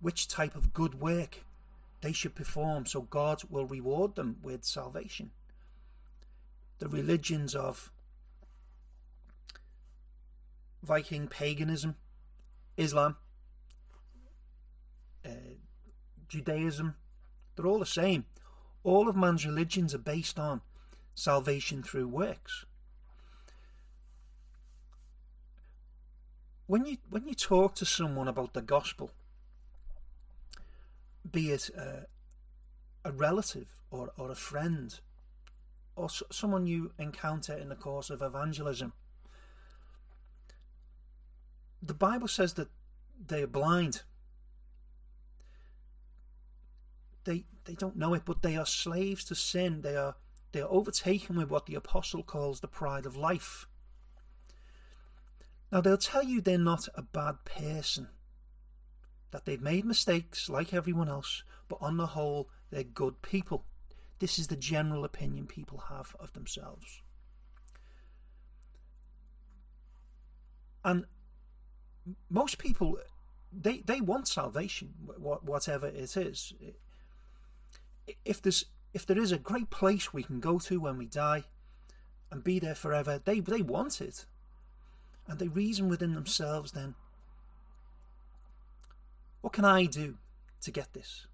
which 0.00 0.28
type 0.28 0.56
of 0.56 0.72
good 0.72 1.00
work 1.00 1.38
they 2.00 2.12
should 2.12 2.34
perform 2.34 2.86
so 2.86 3.02
God 3.02 3.42
will 3.48 3.66
reward 3.66 4.14
them 4.14 4.36
with 4.42 4.64
salvation. 4.64 5.30
The 6.78 6.88
religions 6.88 7.54
of 7.54 7.92
Viking 10.82 11.28
paganism, 11.28 11.96
Islam, 12.78 13.16
uh, 15.24 15.58
Judaism, 16.28 16.94
they're 17.54 17.66
all 17.66 17.78
the 17.78 17.86
same. 17.86 18.24
All 18.82 19.08
of 19.08 19.16
man's 19.16 19.44
religions 19.44 19.94
are 19.94 19.98
based 19.98 20.38
on 20.38 20.62
salvation 21.14 21.82
through 21.82 22.08
works. 22.08 22.64
When 26.70 26.86
you 26.86 26.98
when 27.08 27.26
you 27.26 27.34
talk 27.34 27.74
to 27.74 27.84
someone 27.84 28.28
about 28.28 28.52
the 28.52 28.62
gospel, 28.62 29.10
be 31.28 31.50
it 31.50 31.68
a, 31.70 32.06
relative 33.10 33.66
or, 33.90 34.12
or 34.16 34.30
a 34.30 34.36
friend 34.36 35.00
or 35.96 36.08
someone 36.30 36.68
you 36.68 36.92
encounter 36.96 37.54
in 37.54 37.70
the 37.70 37.74
course 37.74 38.08
of 38.08 38.22
evangelism, 38.22 38.92
the 41.82 41.92
Bible 41.92 42.28
says 42.28 42.54
that 42.54 42.68
they 43.26 43.42
are 43.42 43.48
blind. 43.48 44.02
They 47.24 47.46
they 47.64 47.74
don't 47.74 47.96
know 47.96 48.14
it, 48.14 48.22
but 48.24 48.42
they 48.42 48.56
are 48.56 48.64
slaves 48.64 49.24
to 49.24 49.34
sin. 49.34 49.80
They 49.80 49.96
are 49.96 50.14
they 50.52 50.60
are 50.60 50.70
overtaken 50.70 51.34
with 51.34 51.50
what 51.50 51.66
the 51.66 51.74
apostle 51.74 52.22
calls 52.22 52.60
the 52.60 52.68
pride 52.68 53.06
of 53.06 53.16
life. 53.16 53.66
Now 55.72 55.80
they'll 55.80 55.96
tell 55.96 56.22
you 56.22 56.40
they're 56.40 56.58
not 56.58 56.88
a 56.94 57.02
bad 57.02 57.44
person, 57.44 58.08
that 59.30 59.44
they've 59.44 59.60
made 59.60 59.84
mistakes 59.84 60.48
like 60.48 60.74
everyone 60.74 61.08
else, 61.08 61.44
but 61.68 61.78
on 61.80 61.96
the 61.96 62.08
whole 62.08 62.48
they're 62.70 62.82
good 62.82 63.22
people. 63.22 63.64
This 64.18 64.38
is 64.38 64.48
the 64.48 64.56
general 64.56 65.04
opinion 65.04 65.46
people 65.46 65.84
have 65.88 66.14
of 66.18 66.32
themselves. 66.32 67.02
And 70.84 71.04
most 72.28 72.58
people 72.58 72.98
they 73.52 73.78
they 73.80 74.00
want 74.00 74.28
salvation 74.28 74.94
whatever 75.18 75.86
it 75.86 76.16
is 76.16 76.52
if 78.24 78.40
there's 78.40 78.64
if 78.92 79.06
there 79.06 79.18
is 79.18 79.32
a 79.32 79.38
great 79.38 79.70
place 79.70 80.12
we 80.12 80.22
can 80.22 80.40
go 80.40 80.58
to 80.58 80.80
when 80.80 80.96
we 80.96 81.06
die 81.06 81.44
and 82.30 82.42
be 82.42 82.58
there 82.58 82.74
forever 82.74 83.20
they 83.24 83.40
they 83.40 83.62
want 83.62 84.00
it 84.00 84.24
and 85.30 85.38
they 85.38 85.48
reason 85.48 85.88
within 85.88 86.14
themselves 86.14 86.72
then 86.72 86.94
what 89.40 89.54
can 89.54 89.64
i 89.64 89.86
do 89.86 90.16
to 90.60 90.70
get 90.70 90.92
this 90.92 91.26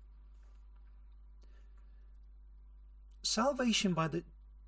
salvation 3.22 3.92
by 3.92 4.06
the, 4.06 4.22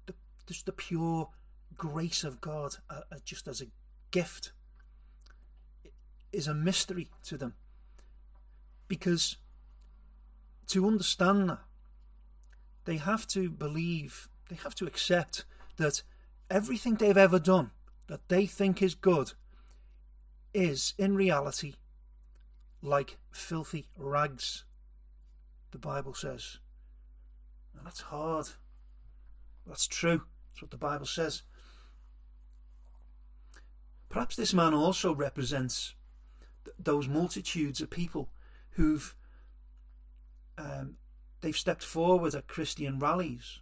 the 0.06 0.14
just 0.46 0.66
the 0.66 0.72
pure 0.72 1.28
grace 1.76 2.24
of 2.24 2.40
God 2.40 2.76
uh, 2.90 3.02
uh, 3.12 3.16
just 3.24 3.46
as 3.46 3.62
a 3.62 3.66
gift 4.10 4.52
is 6.32 6.48
a 6.48 6.54
mystery 6.54 7.08
to 7.24 7.38
them. 7.38 7.54
Because 8.88 9.36
to 10.68 10.86
understand 10.86 11.48
that, 11.50 11.60
they 12.84 12.96
have 12.96 13.26
to 13.28 13.48
believe, 13.48 14.28
they 14.48 14.56
have 14.56 14.74
to 14.76 14.86
accept 14.86 15.44
that 15.76 16.02
everything 16.50 16.94
they've 16.94 17.16
ever 17.16 17.38
done 17.38 17.70
that 18.08 18.28
they 18.28 18.46
think 18.46 18.82
is 18.82 18.94
good 18.94 19.32
is 20.52 20.94
in 20.98 21.14
reality 21.14 21.74
like 22.82 23.18
filthy 23.30 23.88
rags, 23.96 24.64
the 25.70 25.78
Bible 25.78 26.14
says. 26.14 26.58
And 27.76 27.86
that's 27.86 28.00
hard. 28.00 28.48
That's 29.66 29.86
true. 29.86 30.22
That's 30.48 30.62
what 30.62 30.70
the 30.70 30.76
Bible 30.76 31.06
says. 31.06 31.42
Perhaps 34.08 34.36
this 34.36 34.54
man 34.54 34.72
also 34.72 35.14
represents 35.14 35.94
th- 36.64 36.76
those 36.78 37.08
multitudes 37.08 37.80
of 37.80 37.90
people 37.90 38.30
who've 38.70 39.14
um, 40.56 40.96
they've 41.40 41.56
stepped 41.56 41.84
forward 41.84 42.34
at 42.34 42.48
Christian 42.48 42.98
rallies, 42.98 43.60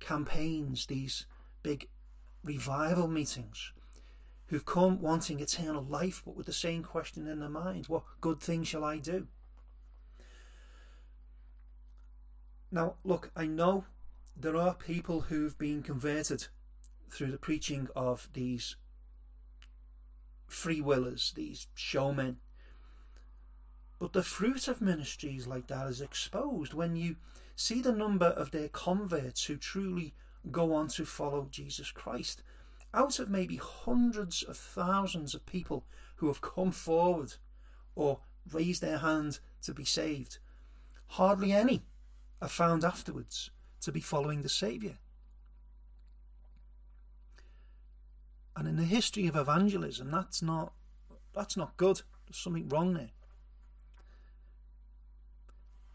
campaigns, 0.00 0.86
these 0.86 1.26
big 1.62 1.88
revival 2.44 3.08
meetings, 3.08 3.72
who've 4.46 4.64
come 4.64 5.00
wanting 5.00 5.40
eternal 5.40 5.82
life, 5.82 6.22
but 6.24 6.36
with 6.36 6.46
the 6.46 6.52
same 6.52 6.82
question 6.82 7.26
in 7.26 7.40
their 7.40 7.48
mind: 7.48 7.86
What 7.86 8.04
good 8.20 8.40
thing 8.40 8.64
shall 8.64 8.84
I 8.84 8.98
do? 8.98 9.26
Now, 12.70 12.96
look, 13.04 13.30
I 13.34 13.46
know 13.46 13.84
there 14.36 14.56
are 14.56 14.74
people 14.74 15.22
who've 15.22 15.58
been 15.58 15.82
converted 15.82 16.48
through 17.10 17.30
the 17.30 17.38
preaching 17.38 17.88
of 17.96 18.28
these 18.34 18.76
free 20.46 20.80
willers, 20.80 21.32
these 21.34 21.66
showmen. 21.74 22.38
But 23.98 24.12
the 24.12 24.22
fruit 24.22 24.68
of 24.68 24.80
ministries 24.80 25.46
like 25.46 25.66
that 25.68 25.86
is 25.88 26.00
exposed 26.00 26.72
when 26.72 26.96
you 26.96 27.16
see 27.56 27.80
the 27.82 27.92
number 27.92 28.26
of 28.26 28.50
their 28.50 28.68
converts 28.68 29.44
who 29.44 29.56
truly 29.56 30.14
go 30.50 30.74
on 30.74 30.88
to 30.88 31.04
follow 31.04 31.48
Jesus 31.50 31.90
Christ. 31.90 32.42
Out 32.94 33.18
of 33.18 33.28
maybe 33.28 33.56
hundreds 33.56 34.42
of 34.42 34.56
thousands 34.56 35.34
of 35.34 35.44
people 35.46 35.84
who 36.16 36.28
have 36.28 36.40
come 36.40 36.70
forward 36.70 37.34
or 37.94 38.20
raised 38.50 38.80
their 38.80 38.98
hand 38.98 39.40
to 39.62 39.74
be 39.74 39.84
saved, 39.84 40.38
hardly 41.08 41.52
any 41.52 41.82
are 42.40 42.48
found 42.48 42.84
afterwards 42.84 43.50
to 43.80 43.92
be 43.92 44.00
following 44.00 44.42
the 44.42 44.48
Saviour. 44.48 44.94
And 48.56 48.66
in 48.66 48.76
the 48.76 48.84
history 48.84 49.26
of 49.26 49.36
evangelism, 49.36 50.10
that's 50.10 50.42
not 50.42 50.72
that's 51.34 51.56
not 51.56 51.76
good. 51.76 52.02
There's 52.26 52.38
something 52.38 52.68
wrong 52.68 52.94
there. 52.94 53.10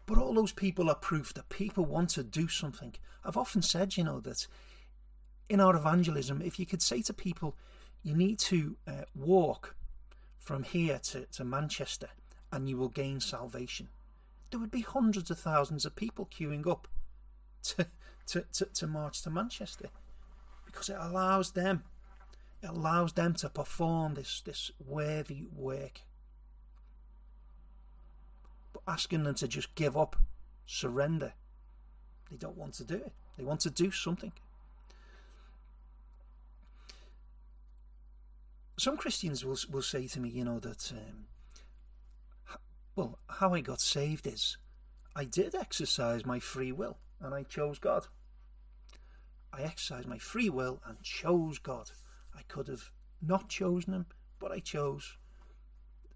But 0.06 0.18
all 0.18 0.34
those 0.34 0.52
people 0.52 0.90
are 0.90 0.94
proof 0.94 1.32
that 1.34 1.48
people 1.48 1.84
want 1.84 2.10
to 2.10 2.22
do 2.22 2.48
something. 2.48 2.94
I've 3.24 3.36
often 3.36 3.62
said, 3.62 3.96
you 3.96 4.04
know, 4.04 4.20
that 4.20 4.46
in 5.48 5.60
our 5.60 5.76
evangelism, 5.76 6.42
if 6.42 6.58
you 6.58 6.66
could 6.66 6.82
say 6.82 7.02
to 7.02 7.14
people, 7.14 7.56
you 8.02 8.14
need 8.14 8.38
to 8.40 8.76
uh, 8.86 9.04
walk 9.14 9.74
from 10.38 10.62
here 10.62 10.98
to, 10.98 11.24
to 11.26 11.44
Manchester 11.44 12.08
and 12.52 12.68
you 12.68 12.76
will 12.76 12.90
gain 12.90 13.20
salvation, 13.20 13.88
there 14.50 14.60
would 14.60 14.70
be 14.70 14.82
hundreds 14.82 15.30
of 15.30 15.38
thousands 15.38 15.86
of 15.86 15.96
people 15.96 16.28
queuing 16.32 16.66
up 16.68 16.86
to, 17.62 17.86
to, 18.26 18.44
to, 18.52 18.66
to 18.66 18.86
march 18.86 19.22
to 19.22 19.30
Manchester 19.30 19.88
because 20.66 20.88
it 20.88 20.96
allows 20.98 21.52
them 21.52 21.84
it 22.62 22.70
allows 22.70 23.12
them 23.12 23.34
to 23.34 23.50
perform 23.50 24.14
this 24.14 24.40
this 24.40 24.70
worthy 24.78 25.44
work. 25.54 26.00
But 28.74 28.82
asking 28.86 29.24
them 29.24 29.36
to 29.36 29.48
just 29.48 29.74
give 29.74 29.96
up, 29.96 30.16
surrender, 30.66 31.32
they 32.30 32.36
don't 32.36 32.58
want 32.58 32.74
to 32.74 32.84
do 32.84 32.96
it. 32.96 33.12
They 33.38 33.44
want 33.44 33.60
to 33.60 33.70
do 33.70 33.90
something. 33.90 34.32
Some 38.76 38.96
Christians 38.96 39.44
will 39.44 39.56
will 39.70 39.82
say 39.82 40.06
to 40.08 40.20
me, 40.20 40.28
you 40.28 40.44
know, 40.44 40.58
that 40.58 40.92
um, 40.92 41.24
well, 42.96 43.18
how 43.28 43.54
I 43.54 43.60
got 43.60 43.80
saved 43.80 44.26
is 44.26 44.56
I 45.16 45.24
did 45.24 45.54
exercise 45.54 46.26
my 46.26 46.40
free 46.40 46.72
will 46.72 46.98
and 47.20 47.34
I 47.34 47.44
chose 47.44 47.78
God. 47.78 48.06
I 49.52 49.62
exercised 49.62 50.08
my 50.08 50.18
free 50.18 50.50
will 50.50 50.80
and 50.84 51.00
chose 51.02 51.58
God. 51.58 51.90
I 52.36 52.42
could 52.42 52.66
have 52.66 52.90
not 53.22 53.48
chosen 53.48 53.94
him, 53.94 54.06
but 54.40 54.50
I 54.50 54.58
chose. 54.58 55.16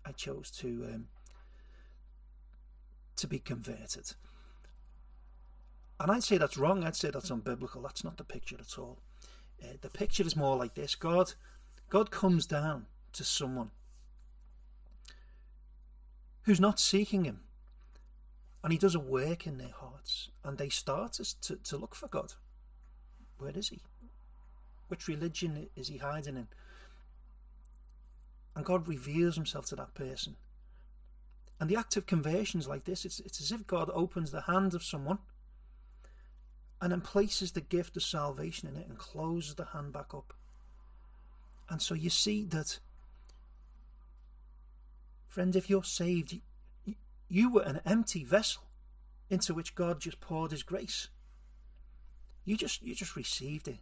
I 0.05 0.13
chose 0.13 0.51
to 0.53 0.89
um, 0.93 1.09
to 3.19 3.27
be 3.27 3.39
converted. 3.39 4.13
And 6.01 6.11
I'd 6.11 6.23
say 6.23 6.39
that's 6.39 6.57
wrong. 6.57 6.85
I'd 6.85 6.97
say 6.97 7.11
that's 7.11 7.31
unbiblical. 7.31 7.83
That's 7.83 8.05
not 8.05 8.17
the 8.17 8.25
picture 8.25 8.57
at 8.59 8.79
all. 8.79 8.99
Uh, 9.63 9.75
the 9.81 9.91
picture 9.91 10.23
is 10.23 10.37
more 10.37 10.57
like 10.57 10.75
this: 10.75 10.95
God, 10.95 11.35
God 11.89 12.11
comes 12.11 12.47
down 12.47 12.87
to 13.13 13.25
someone 13.25 13.71
who's 16.43 16.61
not 16.61 16.79
seeking 16.79 17.25
Him, 17.25 17.41
and 18.63 18.73
He 18.73 18.79
does 18.79 18.95
a 18.95 19.01
work 19.01 19.47
in 19.47 19.59
their 19.59 19.75
hearts, 19.75 20.31
and 20.45 20.57
they 20.57 20.69
start 20.69 21.19
to, 21.43 21.57
to 21.57 21.77
look 21.77 21.95
for 21.95 22.09
God. 22.09 22.35
Where 23.39 23.53
is 23.57 23.69
He? 23.69 23.81
Which 24.89 25.07
religion 25.07 25.69
is 25.77 25.89
he 25.89 25.99
hiding 25.99 26.37
in? 26.37 26.49
And 28.57 28.65
God 28.65 28.89
reveals 28.89 29.37
himself 29.37 29.67
to 29.67 29.77
that 29.77 29.95
person. 29.95 30.37
And 31.61 31.69
the 31.69 31.77
act 31.77 31.97
of 31.97 32.07
conversion 32.07 32.61
is 32.61 32.69
like 32.69 32.85
this 32.85 33.05
it's, 33.05 33.21
it's 33.21 33.41
as 33.41 33.53
if 33.53 33.67
God 33.67 33.91
opens 33.93 34.31
the 34.31 34.43
hand 34.43 34.75
of 34.75 34.85
someone 34.85 35.19
and 36.81 36.93
then 36.93 37.01
places 37.01 37.53
the 37.53 37.61
gift 37.61 37.97
of 37.97 38.03
salvation 38.03 38.69
in 38.69 38.77
it 38.77 38.87
and 38.89 38.99
closes 38.99 39.55
the 39.57 39.65
hand 39.67 39.93
back 39.93 40.15
up. 40.15 40.33
And 41.69 41.83
so 41.83 41.95
you 41.95 42.11
see 42.11 42.45
that, 42.45 42.79
friend, 45.27 45.55
if 45.57 45.69
you're 45.69 45.85
saved, 45.85 46.39
you, 47.29 47.53
were 47.53 47.63
an 47.63 47.81
empty 47.85 48.25
vessel 48.25 48.63
into 49.29 49.53
which 49.53 49.75
God 49.75 50.01
just 50.01 50.21
poured 50.21 50.53
his 50.53 50.63
grace. 50.63 51.09
You 52.45 52.57
just 52.57 52.83
you 52.83 52.95
just 52.95 53.17
received 53.17 53.69
it. 53.69 53.79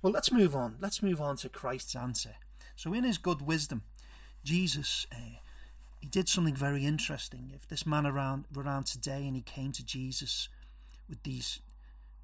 Well, 0.00 0.12
let's 0.12 0.30
move 0.30 0.54
on. 0.54 0.76
Let's 0.80 1.02
move 1.02 1.20
on 1.20 1.36
to 1.38 1.48
Christ's 1.48 1.96
answer. 1.96 2.36
So, 2.76 2.94
in 2.94 3.02
his 3.02 3.18
good 3.18 3.42
wisdom, 3.42 3.82
Jesus 4.44 5.08
uh, 5.12 5.40
he 5.98 6.06
did 6.06 6.28
something 6.28 6.54
very 6.54 6.84
interesting. 6.84 7.50
If 7.54 7.66
this 7.66 7.84
man 7.84 8.06
around 8.06 8.46
around 8.56 8.84
today 8.84 9.26
and 9.26 9.34
he 9.34 9.42
came 9.42 9.72
to 9.72 9.84
Jesus 9.84 10.48
with 11.08 11.22
these 11.24 11.60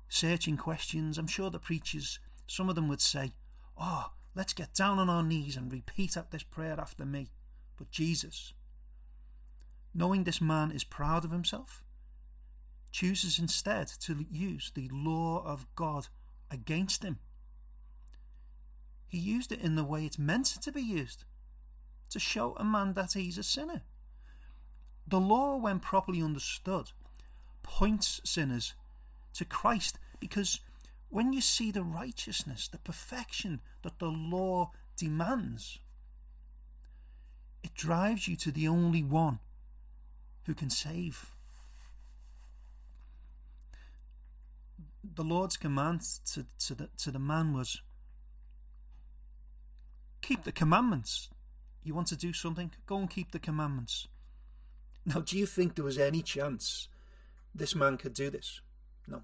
searching 0.09 0.57
questions, 0.57 1.19
I'm 1.19 1.27
sure 1.27 1.51
the 1.51 1.59
preachers, 1.59 2.21
some 2.47 2.69
of 2.69 2.77
them 2.77 2.89
would 2.89 3.01
say, 3.01 3.35
"Oh, 3.77 4.13
let's 4.35 4.53
get 4.53 4.75
down 4.75 4.99
on 4.99 5.11
our 5.11 5.23
knees 5.23 5.57
and 5.57 5.73
repeat 5.73 6.17
up 6.17 6.31
this 6.31 6.45
prayer 6.45 6.79
after 6.79 7.05
me." 7.05 7.33
But 7.77 7.91
Jesus, 7.91 8.53
knowing 9.93 10.23
this 10.23 10.41
man 10.41 10.71
is 10.71 10.85
proud 10.85 11.25
of 11.25 11.33
himself, 11.33 11.83
chooses 12.93 13.41
instead 13.41 13.89
to 13.89 14.25
use 14.31 14.71
the 14.71 14.89
law 14.91 15.43
of 15.43 15.67
God 15.75 16.09
against 16.49 17.03
him. 17.03 17.19
He 19.09 19.19
used 19.19 19.51
it 19.51 19.61
in 19.61 19.75
the 19.75 19.85
way 19.85 20.07
it's 20.07 20.19
meant 20.19 20.47
to 20.47 20.71
be 20.71 20.83
used 20.83 21.25
to 22.15 22.21
show 22.21 22.55
a 22.59 22.65
man 22.65 22.95
that 22.95 23.15
he's 23.15 23.39
a 23.39 23.43
sinner. 23.43 23.83
The 25.05 25.19
law, 25.19 25.57
when 25.57 25.81
properly 25.81 26.23
understood, 26.23 26.93
points 27.65 28.21
sinners 28.23 28.75
to 29.33 29.45
Christ 29.45 29.99
because 30.21 30.61
when 31.11 31.33
you 31.33 31.41
see 31.41 31.73
the 31.73 31.83
righteousness, 31.83 32.69
the 32.69 32.79
perfection 32.79 33.61
that 33.83 33.99
the 33.99 34.07
law 34.07 34.71
demands, 34.97 35.81
it 37.65 37.75
drives 37.75 38.29
you 38.29 38.37
to 38.37 38.53
the 38.53 38.69
only 38.69 39.03
one 39.03 39.41
who 40.47 40.55
can 40.55 40.71
save. 40.71 41.33
The 45.03 45.25
Lord's 45.25 45.57
command 45.57 46.03
to, 46.33 46.47
to, 46.61 46.75
the, 46.77 46.91
to 46.99 47.11
the 47.11 47.19
man 47.19 47.53
was 47.53 47.83
keep 50.23 50.45
the 50.45 50.53
commandments. 50.53 51.29
You 51.85 51.95
want 51.95 52.09
to 52.09 52.17
do 52.17 52.33
something? 52.33 52.73
Go 52.87 52.97
and 52.97 53.11
keep 53.11 53.31
the 53.31 53.39
commandments. 53.39 54.09
Now, 55.05 55.21
do 55.21 55.39
you 55.39 55.45
think 55.45 55.75
there 55.75 55.85
was 55.85 55.99
any 55.99 56.23
chance 56.23 56.89
this 57.55 57.75
man 57.75 57.99
could 57.99 58.15
do 58.15 58.31
this? 58.31 58.63
No. 59.07 59.23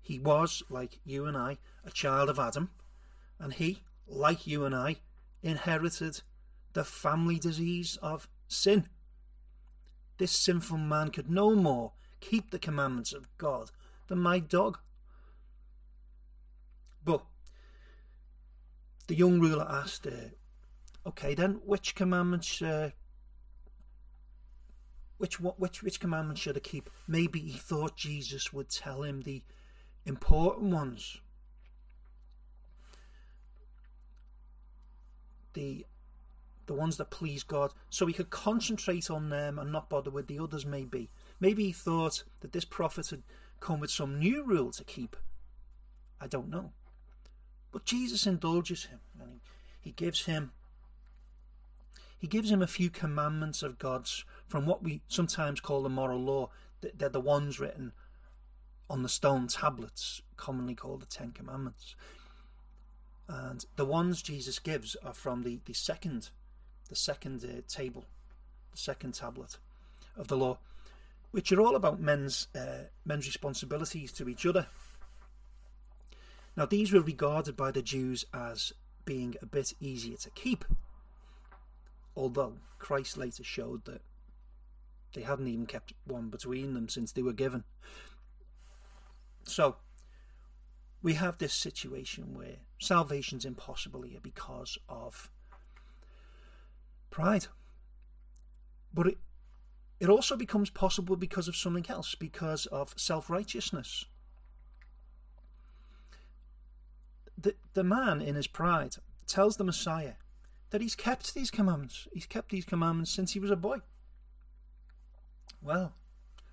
He 0.00 0.18
was, 0.18 0.62
like 0.70 0.98
you 1.04 1.26
and 1.26 1.36
I, 1.36 1.58
a 1.84 1.90
child 1.90 2.30
of 2.30 2.38
Adam, 2.38 2.70
and 3.38 3.52
he, 3.52 3.82
like 4.06 4.46
you 4.46 4.64
and 4.64 4.74
I, 4.74 4.96
inherited 5.42 6.22
the 6.72 6.84
family 6.84 7.38
disease 7.38 7.98
of 8.00 8.28
sin. 8.48 8.88
This 10.16 10.32
sinful 10.32 10.78
man 10.78 11.10
could 11.10 11.30
no 11.30 11.54
more 11.54 11.92
keep 12.20 12.50
the 12.50 12.58
commandments 12.58 13.12
of 13.12 13.28
God 13.36 13.70
than 14.08 14.18
my 14.18 14.38
dog. 14.38 14.78
But 17.04 17.22
the 19.06 19.14
young 19.14 19.38
ruler 19.38 19.66
asked, 19.68 20.06
uh, 20.06 20.30
"Okay, 21.08 21.34
then, 21.34 21.54
which 21.64 21.94
commandments? 21.94 22.60
Uh, 22.60 22.90
which 25.16 25.40
which 25.40 25.82
which 25.82 26.00
commandments 26.00 26.42
should 26.42 26.58
I 26.58 26.60
keep?" 26.60 26.90
Maybe 27.06 27.40
he 27.40 27.58
thought 27.58 27.96
Jesus 27.96 28.52
would 28.52 28.68
tell 28.68 29.02
him 29.02 29.22
the 29.22 29.42
important 30.04 30.70
ones. 30.70 31.22
The 35.54 35.86
the 36.66 36.74
ones 36.74 36.98
that 36.98 37.10
please 37.10 37.42
God, 37.42 37.72
so 37.88 38.04
he 38.04 38.12
could 38.12 38.28
concentrate 38.28 39.10
on 39.10 39.30
them 39.30 39.58
and 39.58 39.72
not 39.72 39.88
bother 39.88 40.10
with 40.10 40.26
the 40.26 40.38
others, 40.38 40.66
maybe. 40.66 41.08
Maybe 41.40 41.64
he 41.64 41.72
thought 41.72 42.22
that 42.40 42.52
this 42.52 42.66
prophet 42.66 43.08
had 43.08 43.22
come 43.60 43.80
with 43.80 43.90
some 43.90 44.18
new 44.18 44.44
rule 44.44 44.70
to 44.72 44.84
keep. 44.84 45.16
I 46.20 46.26
don't 46.26 46.50
know. 46.50 46.72
But 47.72 47.86
Jesus 47.86 48.26
indulges 48.26 48.84
him 48.84 49.00
and 49.18 49.30
he, 49.32 49.40
he 49.80 49.92
gives 49.92 50.26
him 50.26 50.52
he 52.18 52.26
gives 52.26 52.50
him 52.50 52.62
a 52.62 52.66
few 52.66 52.90
commandments 52.90 53.62
of 53.62 53.78
God's 53.78 54.24
from 54.48 54.66
what 54.66 54.82
we 54.82 55.02
sometimes 55.08 55.60
call 55.60 55.82
the 55.82 55.88
moral 55.88 56.20
law. 56.20 56.50
They're 56.80 57.08
the 57.08 57.20
ones 57.20 57.60
written 57.60 57.92
on 58.90 59.02
the 59.02 59.08
stone 59.08 59.46
tablets, 59.46 60.22
commonly 60.36 60.74
called 60.74 61.02
the 61.02 61.06
Ten 61.06 61.30
Commandments. 61.32 61.94
And 63.28 63.64
the 63.76 63.84
ones 63.84 64.22
Jesus 64.22 64.58
gives 64.58 64.96
are 65.04 65.12
from 65.12 65.42
the, 65.42 65.60
the 65.64 65.74
second 65.74 66.30
the 66.88 66.96
second 66.96 67.44
uh, 67.44 67.60
table, 67.68 68.04
the 68.72 68.78
second 68.78 69.12
tablet 69.12 69.58
of 70.16 70.28
the 70.28 70.36
law, 70.36 70.58
which 71.30 71.52
are 71.52 71.60
all 71.60 71.76
about 71.76 72.00
men's 72.00 72.48
uh, 72.54 72.84
men's 73.04 73.26
responsibilities 73.26 74.10
to 74.12 74.28
each 74.28 74.46
other. 74.46 74.66
Now, 76.56 76.66
these 76.66 76.92
were 76.92 77.00
regarded 77.00 77.56
by 77.56 77.70
the 77.70 77.82
Jews 77.82 78.24
as 78.34 78.72
being 79.04 79.36
a 79.40 79.46
bit 79.46 79.74
easier 79.80 80.16
to 80.16 80.30
keep, 80.30 80.64
although 82.18 82.58
Christ 82.78 83.16
later 83.16 83.44
showed 83.44 83.84
that 83.86 84.02
they 85.14 85.22
hadn't 85.22 85.48
even 85.48 85.66
kept 85.66 85.94
one 86.04 86.28
between 86.28 86.74
them 86.74 86.88
since 86.88 87.12
they 87.12 87.22
were 87.22 87.32
given. 87.32 87.64
So, 89.44 89.76
we 91.02 91.14
have 91.14 91.38
this 91.38 91.54
situation 91.54 92.34
where 92.34 92.56
salvation's 92.78 93.44
impossible 93.44 94.02
here 94.02 94.20
because 94.22 94.76
of 94.88 95.30
pride. 97.08 97.46
But 98.92 99.06
it, 99.06 99.18
it 100.00 100.08
also 100.10 100.36
becomes 100.36 100.68
possible 100.68 101.16
because 101.16 101.48
of 101.48 101.56
something 101.56 101.86
else, 101.88 102.14
because 102.14 102.66
of 102.66 102.92
self 102.96 103.30
righteousness. 103.30 104.04
the, 107.40 107.54
the 107.74 107.84
man 107.84 108.20
in 108.20 108.34
his 108.34 108.46
pride 108.46 108.96
tells 109.26 109.56
the 109.56 109.64
Messiah 109.64 110.14
that 110.70 110.80
he's 110.80 110.94
kept 110.94 111.34
these 111.34 111.50
commandments. 111.50 112.06
He's 112.12 112.26
kept 112.26 112.50
these 112.50 112.64
commandments 112.64 113.10
since 113.10 113.32
he 113.32 113.40
was 113.40 113.50
a 113.50 113.56
boy. 113.56 113.78
Well, 115.62 115.94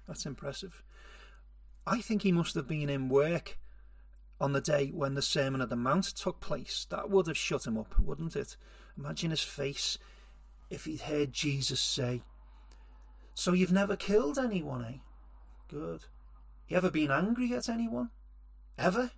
that's 0.08 0.26
impressive. 0.26 0.84
I 1.86 2.02
think 2.02 2.24
he 2.24 2.32
must 2.32 2.56
have 2.56 2.68
been 2.68 2.90
in 2.90 3.10
work 3.10 3.58
on 4.40 4.54
the 4.54 4.62
day 4.62 4.92
when 4.94 5.14
the 5.14 5.22
Sermon 5.22 5.62
on 5.62 5.70
the 5.70 5.76
Mount 5.76 6.06
took 6.06 6.40
place. 6.40 6.88
That 6.90 7.10
would 7.10 7.28
have 7.28 7.38
shut 7.38 7.68
him 7.68 7.78
up, 7.78 8.00
wouldn't 8.00 8.36
it? 8.36 8.58
Imagine 8.98 9.32
his 9.32 9.44
face 9.44 9.98
if 10.70 10.86
he'd 10.86 11.02
heard 11.02 11.32
Jesus 11.32 11.80
say, 11.80 12.24
So 13.34 13.54
you've 13.54 13.72
never 13.72 13.96
killed 13.96 14.38
anyone, 14.38 14.84
eh? 14.84 14.98
Good. 15.68 16.06
You 16.68 16.78
ever 16.78 16.90
been 16.90 17.12
angry 17.12 17.54
at 17.54 17.70
anyone? 17.70 18.10
Ever? 18.78 19.12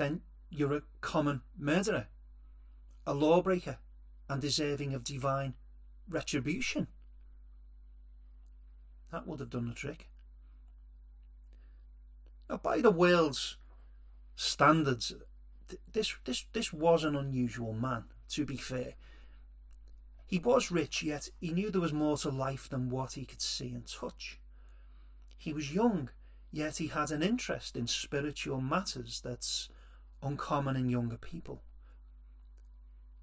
then 0.00 0.22
you're 0.48 0.74
a 0.74 0.82
common 1.02 1.42
murderer, 1.58 2.06
a 3.06 3.14
lawbreaker, 3.14 3.78
and 4.28 4.40
deserving 4.40 4.94
of 4.94 5.02
divine 5.02 5.54
retribution. 6.08 6.86
That 9.10 9.26
would 9.26 9.40
have 9.40 9.50
done 9.50 9.66
the 9.66 9.74
trick. 9.74 10.08
Now, 12.48 12.58
by 12.58 12.80
the 12.80 12.90
world's 12.90 13.56
standards, 14.36 15.12
this 15.92 16.14
this 16.24 16.46
this 16.52 16.72
was 16.72 17.04
an 17.04 17.16
unusual 17.16 17.72
man. 17.72 18.04
To 18.30 18.44
be 18.44 18.56
fair, 18.56 18.94
he 20.26 20.38
was 20.38 20.70
rich, 20.70 21.02
yet 21.02 21.28
he 21.40 21.50
knew 21.50 21.70
there 21.70 21.80
was 21.80 21.92
more 21.92 22.16
to 22.18 22.30
life 22.30 22.68
than 22.68 22.88
what 22.88 23.14
he 23.14 23.24
could 23.24 23.42
see 23.42 23.74
and 23.74 23.86
touch. 23.86 24.38
He 25.36 25.52
was 25.52 25.74
young, 25.74 26.10
yet 26.52 26.76
he 26.76 26.86
had 26.86 27.10
an 27.10 27.22
interest 27.22 27.76
in 27.76 27.88
spiritual 27.88 28.60
matters 28.60 29.20
that's 29.20 29.68
uncommon 30.22 30.76
in 30.76 30.88
younger 30.88 31.16
people. 31.16 31.62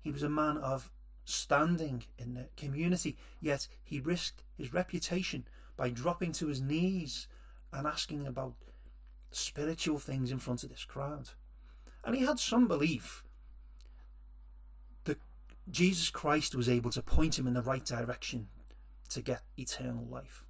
He 0.07 0.13
was 0.13 0.23
a 0.23 0.29
man 0.29 0.55
of 0.59 0.89
standing 1.25 2.05
in 2.17 2.33
the 2.33 2.47
community, 2.55 3.17
yet 3.41 3.67
he 3.83 3.99
risked 3.99 4.41
his 4.57 4.71
reputation 4.71 5.45
by 5.75 5.89
dropping 5.89 6.31
to 6.31 6.47
his 6.47 6.61
knees 6.61 7.27
and 7.73 7.85
asking 7.85 8.25
about 8.25 8.55
spiritual 9.31 9.99
things 9.99 10.31
in 10.31 10.39
front 10.39 10.63
of 10.63 10.69
this 10.69 10.85
crowd. 10.85 11.31
And 12.05 12.15
he 12.15 12.23
had 12.23 12.39
some 12.39 12.69
belief 12.69 13.25
that 15.03 15.19
Jesus 15.69 16.09
Christ 16.09 16.55
was 16.55 16.69
able 16.69 16.91
to 16.91 17.01
point 17.01 17.37
him 17.37 17.45
in 17.45 17.53
the 17.53 17.61
right 17.61 17.83
direction 17.83 18.47
to 19.09 19.21
get 19.21 19.43
eternal 19.57 20.05
life. 20.05 20.45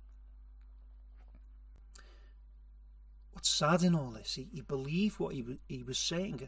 What's 3.32 3.50
sad 3.50 3.82
in 3.82 3.96
all 3.96 4.12
this, 4.12 4.36
he, 4.36 4.50
he 4.54 4.62
believed 4.62 5.20
what 5.20 5.34
he, 5.34 5.44
he 5.68 5.82
was 5.82 5.98
saying 5.98 6.48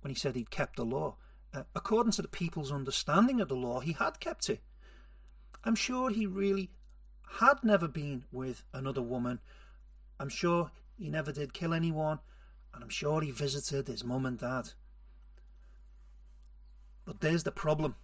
when 0.00 0.10
he 0.10 0.14
said 0.14 0.36
he'd 0.36 0.50
kept 0.50 0.76
the 0.76 0.84
law. 0.84 1.16
Uh, 1.52 1.64
according 1.74 2.12
to 2.12 2.22
the 2.22 2.28
people's 2.28 2.72
understanding 2.72 3.40
of 3.40 3.48
the 3.48 3.56
law, 3.56 3.80
he 3.80 3.92
had 3.92 4.20
kept 4.20 4.48
it. 4.48 4.60
I'm 5.64 5.74
sure 5.74 6.10
he 6.10 6.26
really 6.26 6.70
had 7.38 7.62
never 7.62 7.88
been 7.88 8.24
with 8.32 8.62
another 8.72 9.02
woman. 9.02 9.40
I'm 10.18 10.28
sure 10.28 10.70
he 10.96 11.08
never 11.10 11.32
did 11.32 11.52
kill 11.52 11.74
anyone, 11.74 12.20
and 12.74 12.82
I'm 12.82 12.90
sure 12.90 13.20
he 13.20 13.30
visited 13.30 13.88
his 13.88 14.04
mum 14.04 14.26
and 14.26 14.38
dad. 14.38 14.72
But 17.04 17.20
there's 17.20 17.42
the 17.42 17.52
problem. 17.52 17.96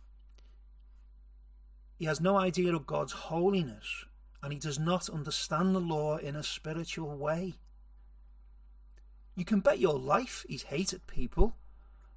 He 1.98 2.04
has 2.04 2.20
no 2.20 2.36
idea 2.36 2.74
of 2.74 2.86
God's 2.86 3.12
holiness 3.12 4.04
and 4.42 4.52
he 4.52 4.58
does 4.58 4.78
not 4.78 5.08
understand 5.08 5.74
the 5.74 5.80
law 5.80 6.18
in 6.18 6.36
a 6.36 6.42
spiritual 6.42 7.16
way. 7.16 7.54
You 9.34 9.44
can 9.44 9.60
bet 9.60 9.78
your 9.78 9.98
life 9.98 10.44
he's 10.48 10.64
hated 10.64 11.06
people 11.06 11.56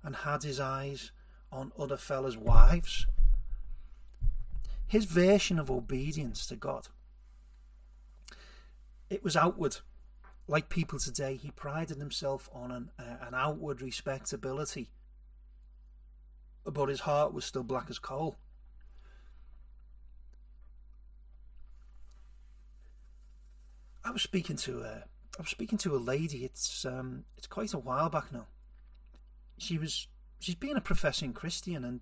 and 0.04 0.16
had 0.16 0.44
his 0.44 0.60
eyes 0.60 1.12
on 1.52 1.72
other 1.78 1.98
fellas' 1.98 2.38
wives. 2.38 3.06
His 4.88 5.06
version 5.06 5.60
of 5.60 5.70
obedience 5.70 6.46
to 6.48 6.56
God. 6.56 6.88
It 9.10 9.24
was 9.24 9.36
outward. 9.36 9.78
Like 10.48 10.70
people 10.70 10.98
today, 10.98 11.36
he 11.36 11.52
prided 11.52 11.98
himself 11.98 12.50
on 12.52 12.72
an, 12.72 12.90
uh, 12.98 13.28
an 13.28 13.36
outward 13.36 13.82
respectability, 13.82 14.90
but 16.66 16.90
his 16.90 17.02
heart 17.02 17.34
was 17.34 17.46
still 17.46 17.64
black 17.64 17.86
as 17.90 18.00
coal. 18.00 18.38
I 24.04 24.12
was 24.12 24.24
speaking 24.24 24.56
to 24.56 24.82
a, 24.82 25.04
I 25.38 25.42
was 25.42 25.50
speaking 25.50 25.78
to 25.80 25.96
a 25.96 25.98
lady. 25.98 26.44
It's 26.44 26.84
um, 26.84 27.26
it's 27.38 27.46
quite 27.46 27.74
a 27.76 27.78
while 27.78 28.10
back 28.10 28.32
now. 28.32 28.48
She 29.60 29.78
was 29.78 30.08
she's 30.40 30.56
been 30.56 30.78
a 30.78 30.82
professing 30.82 31.34
Christian, 31.34 31.84
and 31.84 32.02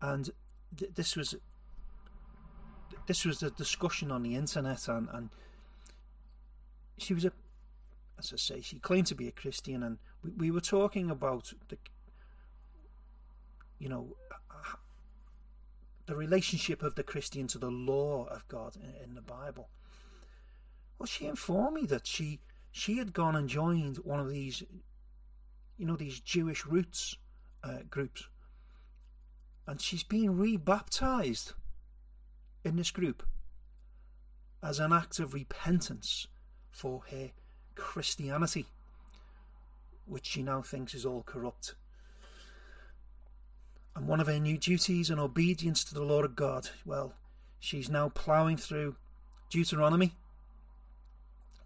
and 0.00 0.30
th- 0.76 0.92
this 0.94 1.16
was 1.16 1.34
this 3.06 3.24
was 3.24 3.42
a 3.42 3.50
discussion 3.50 4.10
on 4.10 4.22
the 4.22 4.36
internet, 4.36 4.88
and 4.88 5.08
and 5.12 5.30
she 6.98 7.14
was 7.14 7.24
a, 7.24 7.32
as 8.18 8.32
I 8.32 8.36
say, 8.36 8.60
she 8.60 8.78
claimed 8.78 9.06
to 9.08 9.14
be 9.14 9.26
a 9.26 9.32
Christian, 9.32 9.82
and 9.82 9.98
we, 10.22 10.30
we 10.30 10.50
were 10.50 10.60
talking 10.60 11.10
about 11.10 11.52
the, 11.68 11.78
you 13.78 13.88
know, 13.88 14.16
the 16.06 16.14
relationship 16.14 16.82
of 16.82 16.94
the 16.94 17.02
Christian 17.02 17.46
to 17.48 17.58
the 17.58 17.70
law 17.70 18.26
of 18.26 18.46
God 18.48 18.76
in, 18.76 18.92
in 19.02 19.14
the 19.14 19.22
Bible. 19.22 19.68
Well, 20.98 21.06
she 21.06 21.26
informed 21.26 21.74
me 21.74 21.86
that 21.86 22.06
she 22.06 22.40
she 22.72 22.98
had 22.98 23.12
gone 23.12 23.34
and 23.34 23.48
joined 23.48 23.96
one 23.98 24.20
of 24.20 24.28
these, 24.28 24.62
you 25.80 25.86
know, 25.86 25.96
these 25.96 26.20
Jewish 26.20 26.66
roots 26.66 27.16
uh, 27.64 27.78
groups, 27.88 28.28
and 29.66 29.80
she's 29.80 30.02
been 30.02 30.36
rebaptized 30.36 31.54
in 32.62 32.76
this 32.76 32.90
group 32.90 33.22
as 34.62 34.78
an 34.78 34.92
act 34.92 35.18
of 35.18 35.32
repentance 35.32 36.26
for 36.70 37.04
her 37.10 37.30
Christianity, 37.76 38.66
which 40.04 40.26
she 40.26 40.42
now 40.42 40.60
thinks 40.60 40.92
is 40.92 41.06
all 41.06 41.22
corrupt. 41.22 41.74
And 43.96 44.06
one 44.06 44.20
of 44.20 44.26
her 44.26 44.38
new 44.38 44.58
duties 44.58 45.08
and 45.08 45.18
obedience 45.18 45.82
to 45.84 45.94
the 45.94 46.04
Lord 46.04 46.26
of 46.26 46.36
God, 46.36 46.68
well, 46.84 47.14
she's 47.58 47.88
now 47.88 48.10
ploughing 48.10 48.58
through 48.58 48.96
Deuteronomy 49.48 50.12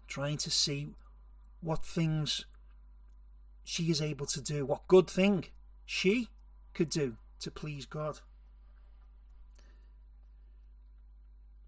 trying 0.07 0.37
to 0.37 0.49
see 0.49 0.93
what 1.59 1.83
things 1.83 2.45
she 3.65 3.89
is 3.89 4.01
able 4.01 4.27
to 4.27 4.39
do, 4.39 4.63
what 4.65 4.87
good 4.87 5.09
thing 5.09 5.45
she 5.85 6.29
could 6.73 6.89
do 6.89 7.17
to 7.39 7.49
please 7.49 7.85
God. 7.85 8.19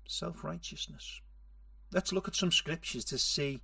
Self 0.07 0.43
righteousness. 0.43 1.21
Let's 1.91 2.13
look 2.13 2.27
at 2.27 2.35
some 2.35 2.51
scriptures 2.51 3.03
to 3.05 3.17
see 3.17 3.61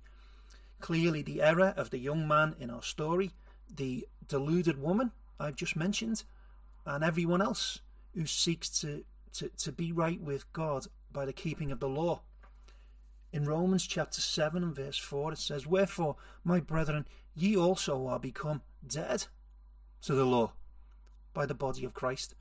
clearly 0.80 1.22
the 1.22 1.40
error 1.40 1.72
of 1.76 1.90
the 1.90 1.98
young 1.98 2.26
man 2.26 2.56
in 2.58 2.70
our 2.70 2.82
story, 2.82 3.30
the 3.74 4.06
deluded 4.26 4.82
woman 4.82 5.12
I've 5.38 5.56
just 5.56 5.76
mentioned, 5.76 6.24
and 6.84 7.04
everyone 7.04 7.40
else 7.40 7.80
who 8.14 8.26
seeks 8.26 8.68
to, 8.80 9.04
to, 9.34 9.48
to 9.58 9.72
be 9.72 9.92
right 9.92 10.20
with 10.20 10.52
God 10.52 10.86
by 11.12 11.24
the 11.24 11.32
keeping 11.32 11.70
of 11.70 11.78
the 11.78 11.88
law. 11.88 12.22
In 13.34 13.46
Romans 13.46 13.84
chapter 13.84 14.20
7 14.20 14.62
and 14.62 14.76
verse 14.76 14.96
4, 14.96 15.32
it 15.32 15.38
says, 15.38 15.66
Wherefore, 15.66 16.14
my 16.44 16.60
brethren, 16.60 17.04
ye 17.34 17.56
also 17.56 18.06
are 18.06 18.20
become 18.20 18.62
dead 18.86 19.26
to 20.02 20.14
the 20.14 20.24
law 20.24 20.52
by 21.32 21.44
the 21.44 21.52
body 21.52 21.84
of 21.84 21.94
Christ, 21.94 22.36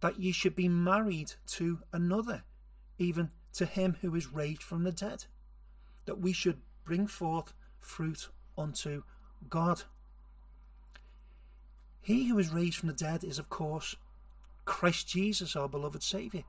that 0.00 0.18
ye 0.18 0.32
should 0.32 0.56
be 0.56 0.66
married 0.66 1.34
to 1.48 1.80
another, 1.92 2.42
even 2.96 3.32
to 3.52 3.66
him 3.66 3.98
who 4.00 4.14
is 4.14 4.32
raised 4.32 4.62
from 4.62 4.82
the 4.82 4.92
dead, 4.92 5.26
that 6.06 6.18
we 6.18 6.32
should 6.32 6.62
bring 6.84 7.06
forth 7.06 7.52
fruit 7.78 8.30
unto 8.56 9.02
God. 9.50 9.82
He 12.00 12.28
who 12.28 12.38
is 12.38 12.50
raised 12.50 12.78
from 12.78 12.88
the 12.88 12.94
dead 12.94 13.24
is, 13.24 13.38
of 13.38 13.50
course, 13.50 13.94
Christ 14.64 15.06
Jesus, 15.06 15.54
our 15.54 15.68
beloved 15.68 16.02
Saviour. 16.02 16.44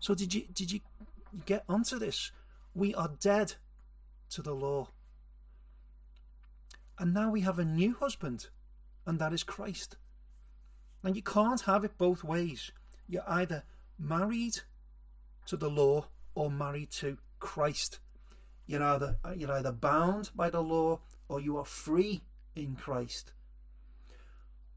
So 0.00 0.16
did 0.16 0.34
you 0.34 0.46
did 0.52 0.72
you 0.72 0.80
get 1.46 1.62
onto 1.68 2.00
this? 2.00 2.32
We 2.74 2.94
are 2.94 3.10
dead 3.20 3.54
to 4.30 4.42
the 4.42 4.54
law. 4.54 4.88
And 6.98 7.12
now 7.12 7.30
we 7.30 7.40
have 7.40 7.58
a 7.58 7.64
new 7.64 7.94
husband, 7.94 8.48
and 9.06 9.18
that 9.18 9.32
is 9.32 9.42
Christ. 9.42 9.96
And 11.02 11.16
you 11.16 11.22
can't 11.22 11.60
have 11.62 11.84
it 11.84 11.98
both 11.98 12.22
ways. 12.22 12.70
You're 13.08 13.28
either 13.28 13.64
married 13.98 14.60
to 15.46 15.56
the 15.56 15.70
law 15.70 16.06
or 16.34 16.50
married 16.50 16.90
to 16.92 17.18
Christ. 17.40 17.98
You're 18.66 18.82
either, 18.82 19.16
you're 19.36 19.52
either 19.52 19.72
bound 19.72 20.30
by 20.34 20.48
the 20.48 20.62
law 20.62 21.00
or 21.28 21.40
you 21.40 21.56
are 21.58 21.64
free 21.64 22.22
in 22.54 22.76
Christ. 22.76 23.32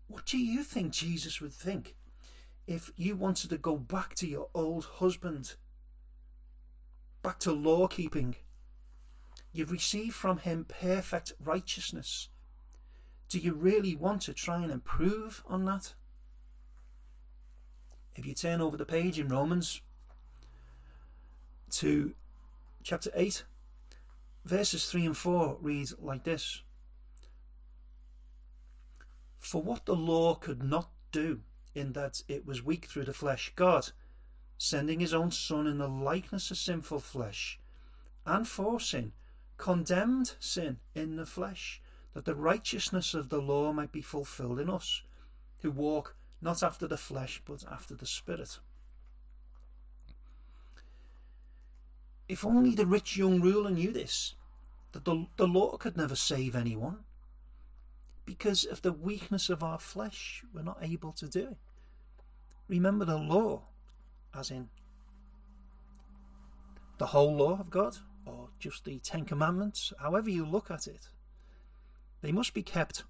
What 0.08 0.26
do 0.26 0.38
you 0.38 0.64
think 0.64 0.92
Jesus 0.92 1.40
would 1.42 1.54
think 1.54 1.96
if 2.68 2.92
you 2.98 3.16
wanted 3.16 3.50
to 3.52 3.58
go 3.58 3.78
back 3.78 4.16
to 4.16 4.28
your 4.28 4.50
old 4.54 4.86
husband, 4.86 5.56
back 7.26 7.40
to 7.40 7.52
law 7.52 7.88
keeping? 7.88 8.36
You've 9.52 9.72
received 9.72 10.14
from 10.14 10.38
him 10.38 10.64
perfect 10.66 11.34
righteousness. 11.44 12.30
Do 13.30 13.40
you 13.40 13.54
really 13.54 13.96
want 13.96 14.22
to 14.24 14.34
try 14.34 14.62
and 14.62 14.72
improve 14.72 15.44
on 15.48 15.66
that? 15.66 15.96
If 18.16 18.28
you 18.28 18.36
turn 18.36 18.62
over 18.62 18.78
the 18.78 18.86
page 18.86 19.18
in 19.18 19.28
Romans 19.28 19.82
to 21.72 22.14
chapter 22.84 23.10
8, 23.16 23.44
verses 24.46 24.86
3 24.92 25.08
and 25.08 25.18
4 25.18 25.58
read 25.60 25.90
like 26.00 26.26
this 26.26 26.62
For 29.40 29.64
what 29.64 29.88
the 29.88 29.96
law 29.96 30.36
could 30.36 30.62
not 30.62 30.92
do, 31.12 31.40
in 31.74 31.94
that 31.94 32.22
it 32.28 32.46
was 32.46 32.62
weak 32.62 32.86
through 32.86 33.06
the 33.06 33.14
flesh, 33.14 33.52
God, 33.56 33.90
sending 34.58 35.00
his 35.00 35.13
own 35.13 35.32
Son 35.32 35.68
in 35.68 35.78
the 35.78 35.88
likeness 35.88 36.52
of 36.52 36.58
sinful 36.58 37.00
flesh, 37.00 37.60
and 38.26 38.48
for 38.48 38.80
sin, 38.80 39.12
condemned 39.58 40.36
sin 40.39 40.78
in 40.94 41.15
the 41.15 41.26
flesh, 41.26 41.82
that 42.13 42.26
the 42.26 42.36
righteousness 42.36 43.13
of 43.13 43.30
the 43.30 43.41
law 43.41 43.74
might 43.74 43.91
be 43.91 44.02
fulfilled 44.02 44.60
in 44.60 44.70
us, 44.70 45.02
who 45.62 45.72
walk 45.72 46.15
not 46.41 46.63
after 46.63 46.88
the 46.88 46.98
flesh, 46.98 47.41
but 47.46 47.63
after 47.70 47.96
the 47.96 48.06
Spirit. 48.06 48.60
If 52.28 52.46
only 52.46 52.74
the 52.74 52.86
rich 52.86 53.18
young 53.18 53.41
ruler 53.41 53.70
knew 53.70 53.91
this, 53.91 54.36
that 54.94 55.06
the, 55.06 55.28
the 55.38 55.48
law 55.48 55.78
could 55.78 55.98
never 55.98 56.15
save 56.15 56.56
anyone. 56.56 57.00
Because 58.26 58.63
of 58.63 58.82
the 58.82 58.94
weakness 58.94 59.50
of 59.50 59.62
our 59.62 59.78
flesh, 59.78 60.44
we're 60.54 60.63
not 60.63 60.80
able 60.82 61.12
to 61.13 61.28
do 61.28 61.50
it. 61.50 61.58
Remember 62.68 63.06
the 63.06 63.18
law, 63.18 63.62
as 64.38 64.52
in 64.52 64.69
the 66.98 67.08
whole 67.08 67.36
law 67.36 67.60
of 67.60 67.69
God, 67.69 67.98
or 68.26 68.50
just 68.60 68.86
the 68.86 69.00
Ten 69.00 69.26
Commandments, 69.26 69.93
however 70.00 70.30
you 70.30 70.45
look 70.45 70.71
at 70.71 70.88
it. 70.88 71.10
They 72.21 72.32
must 72.32 72.54
be 72.54 72.63
kept 72.63 73.04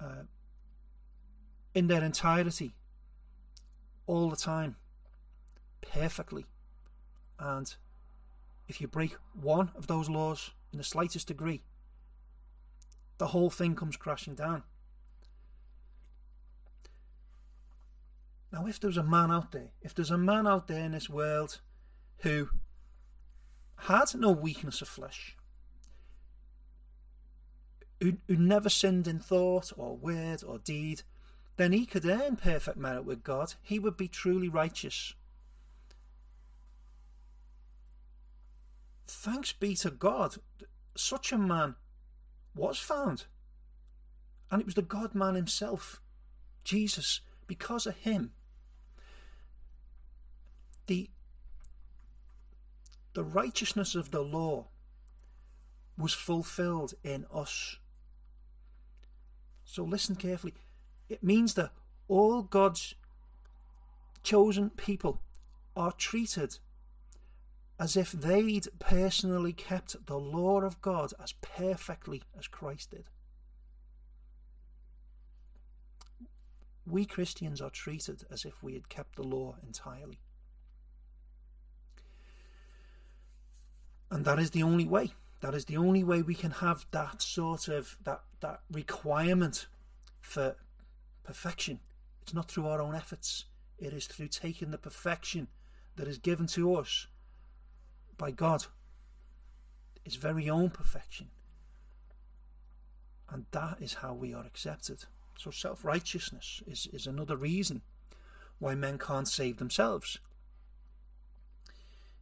uh, 0.00 0.22
in 1.74 1.88
their 1.88 2.02
entirety, 2.02 2.74
all 4.06 4.30
the 4.30 4.36
time, 4.36 4.76
perfectly. 5.80 6.46
And 7.38 7.74
if 8.68 8.80
you 8.80 8.88
break 8.88 9.16
one 9.34 9.70
of 9.74 9.86
those 9.86 10.08
laws 10.08 10.52
in 10.72 10.78
the 10.78 10.84
slightest 10.84 11.28
degree, 11.28 11.62
the 13.18 13.28
whole 13.28 13.50
thing 13.50 13.74
comes 13.74 13.96
crashing 13.96 14.34
down. 14.34 14.62
Now, 18.52 18.66
if 18.66 18.80
there's 18.80 18.96
a 18.96 19.02
man 19.02 19.30
out 19.30 19.52
there, 19.52 19.70
if 19.82 19.94
there's 19.94 20.10
a 20.10 20.18
man 20.18 20.46
out 20.46 20.68
there 20.68 20.84
in 20.84 20.92
this 20.92 21.10
world 21.10 21.60
who 22.18 22.48
had 23.76 24.14
no 24.14 24.30
weakness 24.32 24.80
of 24.80 24.88
flesh, 24.88 25.36
who, 28.00 28.14
who 28.26 28.36
never 28.36 28.68
sinned 28.68 29.06
in 29.06 29.18
thought 29.18 29.72
or 29.76 29.96
word 29.96 30.42
or 30.46 30.58
deed, 30.58 31.02
then 31.56 31.72
he 31.72 31.84
could 31.84 32.06
earn 32.06 32.36
perfect 32.36 32.78
merit 32.78 33.04
with 33.04 33.22
God. 33.22 33.54
He 33.62 33.78
would 33.78 33.96
be 33.96 34.08
truly 34.08 34.48
righteous. 34.48 35.14
Thanks 39.06 39.52
be 39.52 39.74
to 39.76 39.90
God, 39.90 40.36
such 40.94 41.32
a 41.32 41.38
man 41.38 41.74
was 42.54 42.78
found. 42.78 43.24
And 44.50 44.60
it 44.60 44.66
was 44.66 44.74
the 44.74 44.82
God 44.82 45.14
man 45.14 45.34
himself, 45.34 46.00
Jesus, 46.64 47.20
because 47.46 47.86
of 47.86 47.96
him. 47.96 48.32
The, 50.88 51.10
the 53.12 53.22
righteousness 53.22 53.94
of 53.94 54.10
the 54.10 54.22
law 54.22 54.68
was 55.98 56.14
fulfilled 56.14 56.94
in 57.04 57.26
us. 57.32 57.76
So 59.64 59.84
listen 59.84 60.16
carefully. 60.16 60.54
It 61.10 61.22
means 61.22 61.54
that 61.54 61.72
all 62.08 62.42
God's 62.42 62.94
chosen 64.22 64.70
people 64.70 65.20
are 65.76 65.92
treated 65.92 66.58
as 67.78 67.94
if 67.94 68.12
they'd 68.12 68.66
personally 68.78 69.52
kept 69.52 70.06
the 70.06 70.18
law 70.18 70.62
of 70.62 70.80
God 70.80 71.12
as 71.22 71.32
perfectly 71.32 72.22
as 72.36 72.48
Christ 72.48 72.92
did. 72.92 73.04
We 76.86 77.04
Christians 77.04 77.60
are 77.60 77.70
treated 77.70 78.24
as 78.30 78.46
if 78.46 78.62
we 78.62 78.72
had 78.72 78.88
kept 78.88 79.16
the 79.16 79.22
law 79.22 79.56
entirely. 79.62 80.20
And 84.10 84.24
that 84.24 84.38
is 84.38 84.50
the 84.50 84.62
only 84.62 84.86
way. 84.86 85.12
That 85.40 85.54
is 85.54 85.66
the 85.66 85.76
only 85.76 86.02
way 86.02 86.22
we 86.22 86.34
can 86.34 86.50
have 86.50 86.86
that 86.90 87.22
sort 87.22 87.68
of 87.68 87.96
that 88.04 88.22
that 88.40 88.60
requirement 88.70 89.66
for 90.20 90.56
perfection. 91.24 91.80
It's 92.22 92.34
not 92.34 92.50
through 92.50 92.66
our 92.66 92.80
own 92.80 92.94
efforts, 92.94 93.44
it 93.78 93.92
is 93.92 94.06
through 94.06 94.28
taking 94.28 94.70
the 94.70 94.78
perfection 94.78 95.48
that 95.96 96.08
is 96.08 96.18
given 96.18 96.46
to 96.46 96.74
us 96.74 97.06
by 98.16 98.30
God, 98.30 98.66
His 100.02 100.16
very 100.16 100.48
own 100.50 100.70
perfection. 100.70 101.28
And 103.30 103.44
that 103.50 103.78
is 103.80 103.94
how 103.94 104.14
we 104.14 104.32
are 104.32 104.44
accepted. 104.44 105.04
So 105.38 105.50
self 105.50 105.84
righteousness 105.84 106.62
is, 106.66 106.88
is 106.92 107.06
another 107.06 107.36
reason 107.36 107.82
why 108.58 108.74
men 108.74 108.98
can't 108.98 109.28
save 109.28 109.58
themselves. 109.58 110.18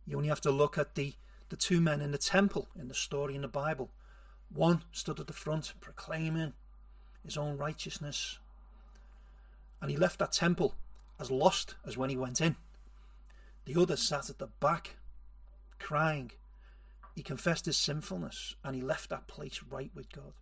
You 0.06 0.16
only 0.16 0.28
have 0.28 0.40
to 0.42 0.50
look 0.50 0.78
at 0.78 0.94
the, 0.94 1.14
the 1.48 1.56
two 1.56 1.80
men 1.80 2.00
in 2.00 2.10
the 2.10 2.18
temple 2.18 2.68
in 2.78 2.88
the 2.88 2.94
story 2.94 3.34
in 3.34 3.42
the 3.42 3.48
Bible. 3.48 3.90
One 4.52 4.82
stood 4.92 5.20
at 5.20 5.26
the 5.26 5.32
front 5.32 5.74
proclaiming 5.80 6.52
his 7.24 7.36
own 7.36 7.56
righteousness 7.56 8.38
and 9.80 9.90
he 9.90 9.96
left 9.96 10.18
that 10.18 10.32
temple 10.32 10.74
as 11.18 11.30
lost 11.30 11.74
as 11.86 11.96
when 11.96 12.10
he 12.10 12.16
went 12.16 12.40
in. 12.40 12.56
The 13.64 13.80
other 13.80 13.96
sat 13.96 14.30
at 14.30 14.38
the 14.38 14.46
back, 14.46 14.96
crying. 15.78 16.30
He 17.14 17.22
confessed 17.22 17.66
his 17.66 17.76
sinfulness 17.76 18.54
and 18.62 18.76
he 18.76 18.82
left 18.82 19.10
that 19.10 19.26
place 19.26 19.60
right 19.68 19.90
with 19.94 20.10
God. 20.12 20.32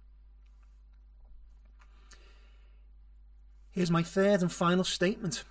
Here's 3.71 3.91
my 3.91 4.03
third 4.03 4.41
and 4.41 4.53
final 4.53 4.85
statement. 4.85 5.45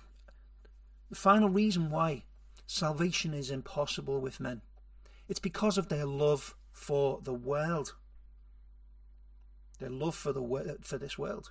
The 1.10 1.16
final 1.16 1.48
reason 1.48 1.90
why 1.90 2.24
salvation 2.66 3.34
is 3.34 3.50
impossible 3.50 4.20
with 4.20 4.40
men. 4.40 4.62
It's 5.28 5.40
because 5.40 5.78
of 5.78 5.88
their 5.88 6.04
love 6.06 6.54
for 6.72 7.20
the 7.22 7.34
world. 7.34 7.94
their 9.80 9.90
love 9.90 10.14
for 10.14 10.32
the 10.32 10.78
for 10.82 10.98
this 10.98 11.18
world. 11.18 11.50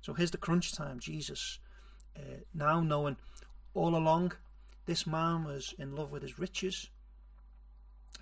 So 0.00 0.14
here's 0.14 0.30
the 0.30 0.38
crunch 0.38 0.72
time. 0.72 0.98
Jesus, 1.00 1.58
uh, 2.16 2.42
now 2.54 2.80
knowing 2.80 3.16
all 3.74 3.96
along, 3.96 4.32
this 4.86 5.06
man 5.06 5.44
was 5.44 5.74
in 5.78 5.94
love 5.94 6.10
with 6.10 6.22
his 6.22 6.38
riches. 6.38 6.90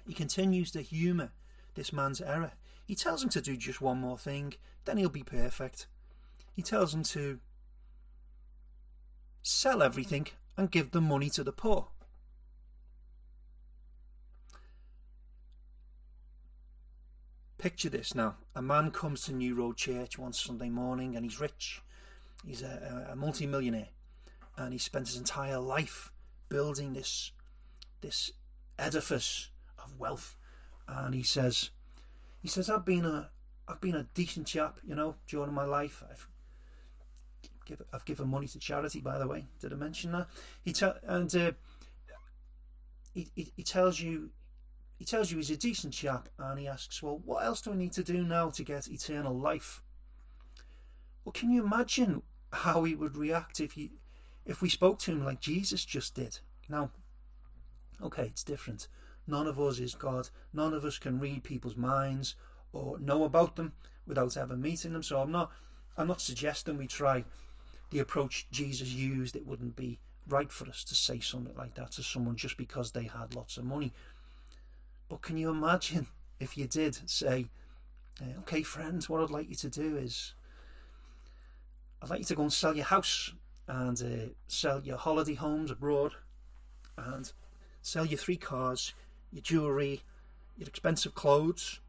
He 0.06 0.14
continues 0.14 0.70
to 0.72 0.82
humour 0.82 1.32
this 1.74 1.92
man's 1.92 2.20
error. 2.20 2.52
He 2.86 2.94
tells 2.94 3.22
him 3.22 3.30
to 3.30 3.40
do 3.40 3.56
just 3.56 3.80
one 3.80 4.00
more 4.00 4.18
thing, 4.18 4.54
then 4.84 4.96
he'll 4.96 5.08
be 5.08 5.22
perfect. 5.22 5.86
He 6.54 6.62
tells 6.62 6.92
him 6.92 7.02
to 7.04 7.40
sell 9.42 9.82
everything 9.82 10.26
and 10.56 10.70
give 10.70 10.90
the 10.90 11.00
money 11.00 11.30
to 11.30 11.44
the 11.44 11.52
poor. 11.52 11.88
Picture 17.60 17.90
this 17.90 18.14
now. 18.14 18.36
A 18.54 18.62
man 18.62 18.90
comes 18.90 19.24
to 19.24 19.34
New 19.34 19.54
Road 19.54 19.76
Church 19.76 20.18
one 20.18 20.32
Sunday 20.32 20.70
morning 20.70 21.14
and 21.14 21.26
he's 21.26 21.38
rich. 21.38 21.82
He's 22.42 22.62
a, 22.62 23.08
a 23.12 23.16
multi-millionaire 23.16 23.88
and 24.56 24.72
he 24.72 24.78
spent 24.78 25.08
his 25.08 25.18
entire 25.18 25.58
life 25.58 26.10
building 26.48 26.94
this 26.94 27.32
this 28.00 28.32
edifice 28.78 29.50
of 29.78 30.00
wealth. 30.00 30.36
And 30.88 31.14
he 31.14 31.22
says, 31.22 31.68
he 32.40 32.48
says, 32.48 32.70
I've 32.70 32.86
been 32.86 33.04
a 33.04 33.28
I've 33.68 33.82
been 33.82 33.94
a 33.94 34.06
decent 34.14 34.46
chap, 34.46 34.78
you 34.82 34.94
know, 34.94 35.16
during 35.28 35.52
my 35.52 35.66
life. 35.66 36.02
I've 36.10 36.28
give, 37.66 37.82
I've 37.92 38.06
given 38.06 38.28
money 38.28 38.48
to 38.48 38.58
charity, 38.58 39.02
by 39.02 39.18
the 39.18 39.28
way. 39.28 39.44
Did 39.60 39.74
I 39.74 39.76
mention 39.76 40.12
that? 40.12 40.28
He 40.64 40.74
and 41.02 41.36
uh, 41.36 41.52
he, 43.12 43.30
he, 43.34 43.52
he 43.54 43.62
tells 43.62 44.00
you 44.00 44.30
he 45.00 45.06
tells 45.06 45.30
you 45.30 45.38
he's 45.38 45.48
a 45.48 45.56
decent 45.56 45.94
chap 45.94 46.28
and 46.38 46.58
he 46.58 46.68
asks, 46.68 47.02
Well, 47.02 47.22
what 47.24 47.42
else 47.42 47.62
do 47.62 47.72
I 47.72 47.74
need 47.74 47.92
to 47.92 48.04
do 48.04 48.22
now 48.22 48.50
to 48.50 48.62
get 48.62 48.86
eternal 48.86 49.34
life? 49.34 49.82
Well, 51.24 51.32
can 51.32 51.50
you 51.50 51.64
imagine 51.64 52.20
how 52.52 52.84
he 52.84 52.94
would 52.94 53.16
react 53.16 53.60
if 53.60 53.72
he 53.72 53.92
if 54.44 54.60
we 54.60 54.68
spoke 54.68 54.98
to 54.98 55.12
him 55.12 55.24
like 55.24 55.40
Jesus 55.40 55.86
just 55.86 56.14
did? 56.14 56.40
Now, 56.68 56.90
okay, 58.02 58.24
it's 58.24 58.44
different. 58.44 58.88
None 59.26 59.46
of 59.46 59.58
us 59.58 59.78
is 59.78 59.94
God. 59.94 60.28
None 60.52 60.74
of 60.74 60.84
us 60.84 60.98
can 60.98 61.18
read 61.18 61.44
people's 61.44 61.76
minds 61.76 62.34
or 62.74 62.98
know 62.98 63.24
about 63.24 63.56
them 63.56 63.72
without 64.06 64.36
ever 64.36 64.54
meeting 64.54 64.92
them. 64.92 65.02
So 65.02 65.22
I'm 65.22 65.32
not 65.32 65.50
I'm 65.96 66.08
not 66.08 66.20
suggesting 66.20 66.76
we 66.76 66.86
try 66.86 67.24
the 67.88 68.00
approach 68.00 68.48
Jesus 68.50 68.88
used. 68.88 69.34
It 69.34 69.46
wouldn't 69.46 69.76
be 69.76 69.98
right 70.28 70.52
for 70.52 70.68
us 70.68 70.84
to 70.84 70.94
say 70.94 71.20
something 71.20 71.56
like 71.56 71.74
that 71.76 71.92
to 71.92 72.02
someone 72.02 72.36
just 72.36 72.58
because 72.58 72.92
they 72.92 73.04
had 73.04 73.34
lots 73.34 73.56
of 73.56 73.64
money. 73.64 73.94
But 75.10 75.22
can 75.22 75.36
you 75.36 75.50
imagine 75.50 76.06
if 76.38 76.56
you 76.56 76.68
did 76.68 76.96
say, 77.10 77.46
okay, 78.38 78.62
friends, 78.62 79.08
what 79.08 79.20
I'd 79.20 79.30
like 79.30 79.50
you 79.50 79.56
to 79.56 79.68
do 79.68 79.96
is 79.96 80.34
I'd 82.00 82.08
like 82.08 82.20
you 82.20 82.24
to 82.26 82.36
go 82.36 82.42
and 82.42 82.52
sell 82.52 82.76
your 82.76 82.84
house 82.84 83.32
and 83.66 84.00
uh, 84.00 84.32
sell 84.46 84.80
your 84.80 84.96
holiday 84.96 85.34
homes 85.34 85.72
abroad 85.72 86.12
and 86.96 87.30
sell 87.82 88.06
your 88.06 88.18
three 88.18 88.36
cars, 88.36 88.94
your 89.32 89.42
jewellery, 89.42 90.00
your 90.56 90.68
expensive 90.68 91.16
clothes. 91.16 91.80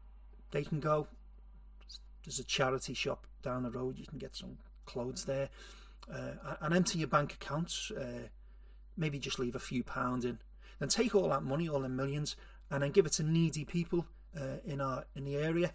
They 0.50 0.64
can 0.64 0.80
go. 0.80 1.06
There's 2.24 2.40
a 2.40 2.44
charity 2.44 2.92
shop 2.92 3.28
down 3.42 3.62
the 3.62 3.70
road. 3.70 3.98
You 3.98 4.06
can 4.06 4.18
get 4.18 4.34
some 4.34 4.58
clothes 4.84 5.24
there. 5.24 5.48
Uh, 6.12 6.56
and 6.60 6.74
empty 6.74 6.98
your 6.98 7.08
bank 7.08 7.34
accounts. 7.34 7.92
Uh, 7.92 8.26
maybe 8.96 9.20
just 9.20 9.38
leave 9.38 9.54
a 9.54 9.60
few 9.60 9.84
pounds 9.84 10.24
in. 10.24 10.40
Then 10.80 10.88
take 10.88 11.14
all 11.14 11.28
that 11.28 11.44
money, 11.44 11.68
all 11.68 11.80
the 11.80 11.88
millions, 11.88 12.34
and 12.72 12.82
then 12.82 12.90
give 12.90 13.04
it 13.04 13.12
to 13.12 13.22
needy 13.22 13.64
people 13.64 14.06
uh, 14.36 14.56
in 14.64 14.80
our 14.80 15.04
in 15.14 15.24
the 15.24 15.36
area, 15.36 15.72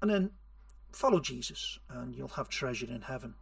and 0.00 0.10
then 0.10 0.30
follow 0.92 1.18
Jesus, 1.18 1.78
and 1.90 2.14
you'll 2.14 2.28
have 2.28 2.48
treasure 2.48 2.86
in 2.86 3.02
heaven. 3.02 3.34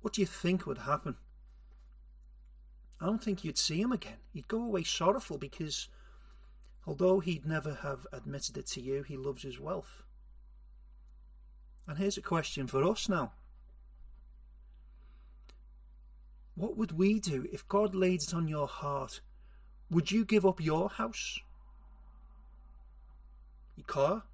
What 0.00 0.14
do 0.14 0.20
you 0.20 0.26
think 0.26 0.66
would 0.66 0.78
happen? 0.78 1.14
I 3.00 3.06
don't 3.06 3.22
think 3.22 3.44
you'd 3.44 3.56
see 3.56 3.80
him 3.80 3.92
again. 3.92 4.18
He'd 4.32 4.48
go 4.48 4.62
away 4.62 4.82
sorrowful 4.82 5.38
because, 5.38 5.88
although 6.86 7.20
he'd 7.20 7.46
never 7.46 7.74
have 7.82 8.06
admitted 8.12 8.58
it 8.58 8.66
to 8.68 8.80
you, 8.80 9.02
he 9.02 9.16
loves 9.16 9.42
his 9.42 9.60
wealth. 9.60 10.02
And 11.86 11.98
here's 11.98 12.18
a 12.18 12.22
question 12.22 12.66
for 12.66 12.82
us 12.84 13.08
now 13.08 13.32
What 16.60 16.76
would 16.76 16.92
we 16.92 17.18
do 17.20 17.48
if 17.50 17.66
God 17.68 17.94
laid 17.94 18.22
it 18.22 18.34
on 18.34 18.46
your 18.46 18.66
heart? 18.66 19.22
Would 19.90 20.10
you 20.10 20.26
give 20.26 20.44
up 20.44 20.60
your 20.60 20.90
house? 20.90 21.40
Your 23.78 23.86
car? 23.86 24.24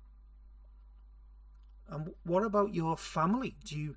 And 1.88 2.12
what 2.24 2.42
about 2.42 2.74
your 2.74 2.96
family? 2.96 3.54
Do 3.64 3.78
you 3.78 3.94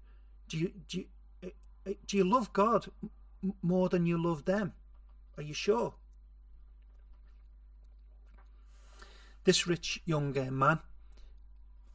do 0.48 0.60
you 0.60 0.72
do 0.88 0.98
you, 1.00 1.06
eh, 1.42 1.50
eh, 1.88 1.94
do 2.06 2.18
you 2.18 2.24
love 2.24 2.54
God 2.54 2.86
more 3.64 3.90
than 3.90 4.06
you 4.06 4.22
love 4.22 4.46
them? 4.46 4.74
Are 5.36 5.44
you 5.44 5.56
sure? 5.56 5.96
This 9.44 9.66
rich 9.66 10.04
young 10.06 10.34
man, 10.56 10.82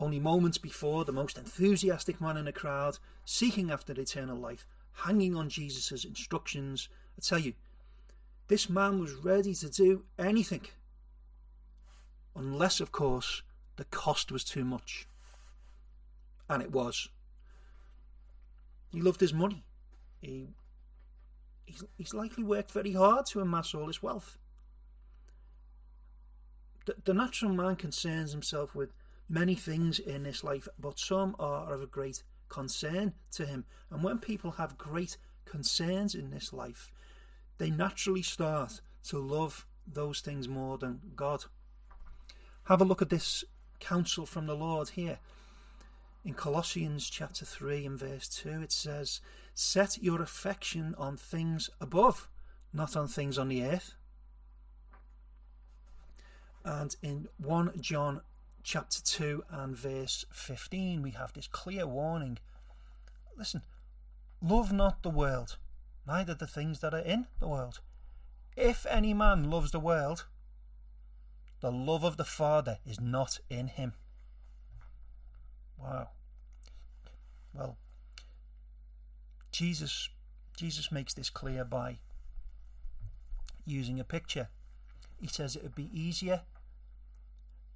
only 0.00 0.18
moments 0.18 0.58
before 0.58 1.04
the 1.04 1.12
most 1.12 1.38
enthusiastic 1.38 2.20
man 2.20 2.36
in 2.36 2.46
the 2.46 2.52
crowd, 2.52 2.98
seeking 3.24 3.70
after 3.70 3.92
eternal 3.92 4.36
life, 4.36 4.66
hanging 4.94 5.36
on 5.36 5.48
Jesus' 5.48 6.04
instructions. 6.04 6.88
I 7.18 7.20
tell 7.20 7.38
you, 7.38 7.54
this 8.48 8.68
man 8.68 9.00
was 9.00 9.12
ready 9.14 9.54
to 9.54 9.68
do 9.68 10.04
anything. 10.18 10.66
Unless, 12.36 12.80
of 12.80 12.92
course, 12.92 13.42
the 13.76 13.84
cost 13.84 14.30
was 14.32 14.44
too 14.44 14.64
much. 14.64 15.06
And 16.48 16.62
it 16.62 16.72
was. 16.72 17.08
He 18.92 19.00
loved 19.00 19.20
his 19.20 19.32
money. 19.32 19.64
He, 20.20 20.48
he's, 21.64 21.84
he's 21.96 22.14
likely 22.14 22.44
worked 22.44 22.70
very 22.70 22.92
hard 22.92 23.26
to 23.26 23.40
amass 23.40 23.74
all 23.74 23.86
his 23.86 24.02
wealth. 24.02 24.38
The, 26.86 26.94
the 27.04 27.14
natural 27.14 27.52
man 27.52 27.76
concerns 27.76 28.32
himself 28.32 28.74
with 28.74 28.90
many 29.28 29.54
things 29.54 29.98
in 29.98 30.24
this 30.24 30.44
life, 30.44 30.68
but 30.78 30.98
some 30.98 31.34
are 31.38 31.72
of 31.72 31.82
a 31.82 31.86
great 31.86 32.22
concern 32.48 33.14
to 33.32 33.46
him. 33.46 33.64
And 33.90 34.02
when 34.02 34.18
people 34.18 34.52
have 34.52 34.78
great 34.78 35.16
concerns 35.44 36.14
in 36.14 36.30
this 36.30 36.52
life, 36.52 36.92
they 37.58 37.70
naturally 37.70 38.22
start 38.22 38.80
to 39.04 39.18
love 39.18 39.66
those 39.86 40.20
things 40.20 40.48
more 40.48 40.78
than 40.78 41.00
God. 41.14 41.44
Have 42.64 42.80
a 42.80 42.84
look 42.84 43.02
at 43.02 43.10
this 43.10 43.44
counsel 43.80 44.26
from 44.26 44.46
the 44.46 44.56
Lord 44.56 44.90
here. 44.90 45.18
In 46.24 46.32
Colossians 46.32 47.10
chapter 47.10 47.44
3 47.44 47.84
and 47.84 47.98
verse 47.98 48.28
2, 48.28 48.62
it 48.62 48.72
says, 48.72 49.20
Set 49.54 50.02
your 50.02 50.22
affection 50.22 50.94
on 50.96 51.18
things 51.18 51.68
above, 51.80 52.28
not 52.72 52.96
on 52.96 53.08
things 53.08 53.36
on 53.38 53.48
the 53.48 53.62
earth. 53.62 53.94
And 56.64 56.96
in 57.02 57.28
1 57.36 57.72
John 57.80 58.22
chapter 58.64 59.02
2 59.02 59.44
and 59.50 59.76
verse 59.76 60.24
15, 60.32 61.02
we 61.02 61.10
have 61.10 61.34
this 61.34 61.46
clear 61.46 61.86
warning. 61.86 62.38
Listen, 63.36 63.62
love 64.42 64.72
not 64.72 65.02
the 65.02 65.10
world, 65.10 65.58
neither 66.06 66.34
the 66.34 66.46
things 66.46 66.80
that 66.80 66.94
are 66.94 66.98
in 66.98 67.26
the 67.38 67.46
world. 67.46 67.80
If 68.56 68.86
any 68.86 69.12
man 69.12 69.50
loves 69.50 69.70
the 69.70 69.78
world, 69.78 70.24
the 71.60 71.70
love 71.70 72.04
of 72.04 72.16
the 72.16 72.24
Father 72.24 72.78
is 72.86 72.98
not 73.00 73.38
in 73.50 73.68
him. 73.68 73.92
Wow. 75.78 76.08
Well, 77.52 77.76
Jesus 79.52 80.08
Jesus 80.56 80.90
makes 80.90 81.12
this 81.14 81.30
clear 81.30 81.64
by 81.64 81.98
using 83.66 83.98
a 83.98 84.04
picture. 84.04 84.48
He 85.20 85.26
says 85.26 85.56
it 85.56 85.62
would 85.62 85.74
be 85.74 85.90
easier 85.92 86.42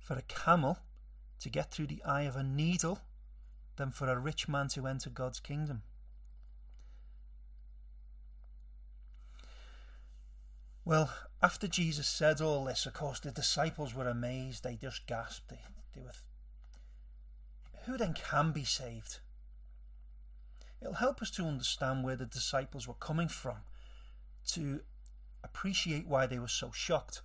for 0.08 0.14
a 0.14 0.22
camel 0.22 0.78
to 1.38 1.50
get 1.50 1.70
through 1.70 1.86
the 1.86 2.02
eye 2.02 2.22
of 2.22 2.34
a 2.34 2.42
needle 2.42 3.00
than 3.76 3.90
for 3.90 4.08
a 4.08 4.18
rich 4.18 4.48
man 4.48 4.66
to 4.68 4.86
enter 4.86 5.10
God's 5.10 5.38
kingdom. 5.38 5.82
Well, 10.82 11.12
after 11.42 11.68
Jesus 11.68 12.06
said 12.06 12.40
all 12.40 12.64
this, 12.64 12.86
of 12.86 12.94
course, 12.94 13.20
the 13.20 13.30
disciples 13.30 13.94
were 13.94 14.08
amazed. 14.08 14.64
They 14.64 14.76
just 14.76 15.06
gasped. 15.06 15.50
They, 15.50 15.58
they 15.94 16.00
were, 16.00 16.12
who 17.84 17.98
then 17.98 18.14
can 18.14 18.52
be 18.52 18.64
saved? 18.64 19.18
It'll 20.80 20.94
help 20.94 21.20
us 21.20 21.30
to 21.32 21.44
understand 21.44 22.02
where 22.02 22.16
the 22.16 22.24
disciples 22.24 22.88
were 22.88 22.94
coming 22.94 23.28
from, 23.28 23.58
to 24.52 24.80
appreciate 25.44 26.06
why 26.06 26.24
they 26.24 26.38
were 26.38 26.48
so 26.48 26.70
shocked. 26.72 27.20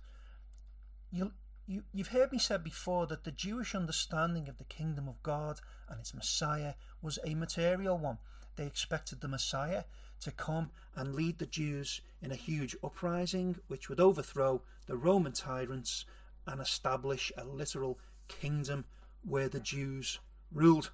You'll, 1.10 1.32
you, 1.66 1.84
you've 1.92 2.08
heard 2.08 2.32
me 2.32 2.38
say 2.38 2.58
before 2.58 3.06
that 3.06 3.24
the 3.24 3.30
Jewish 3.30 3.74
understanding 3.74 4.48
of 4.48 4.58
the 4.58 4.64
kingdom 4.64 5.08
of 5.08 5.22
God 5.22 5.60
and 5.88 6.00
its 6.00 6.14
Messiah 6.14 6.74
was 7.00 7.18
a 7.24 7.34
material 7.34 7.98
one. 7.98 8.18
They 8.56 8.66
expected 8.66 9.20
the 9.20 9.28
Messiah 9.28 9.84
to 10.20 10.30
come 10.30 10.70
and 10.94 11.14
lead 11.14 11.38
the 11.38 11.46
Jews 11.46 12.00
in 12.22 12.30
a 12.30 12.36
huge 12.36 12.76
uprising 12.82 13.56
which 13.68 13.88
would 13.88 14.00
overthrow 14.00 14.62
the 14.86 14.96
Roman 14.96 15.32
tyrants 15.32 16.04
and 16.46 16.60
establish 16.60 17.32
a 17.36 17.44
literal 17.44 17.98
kingdom 18.28 18.84
where 19.22 19.48
the 19.48 19.60
Jews 19.60 20.18
ruled. 20.52 20.90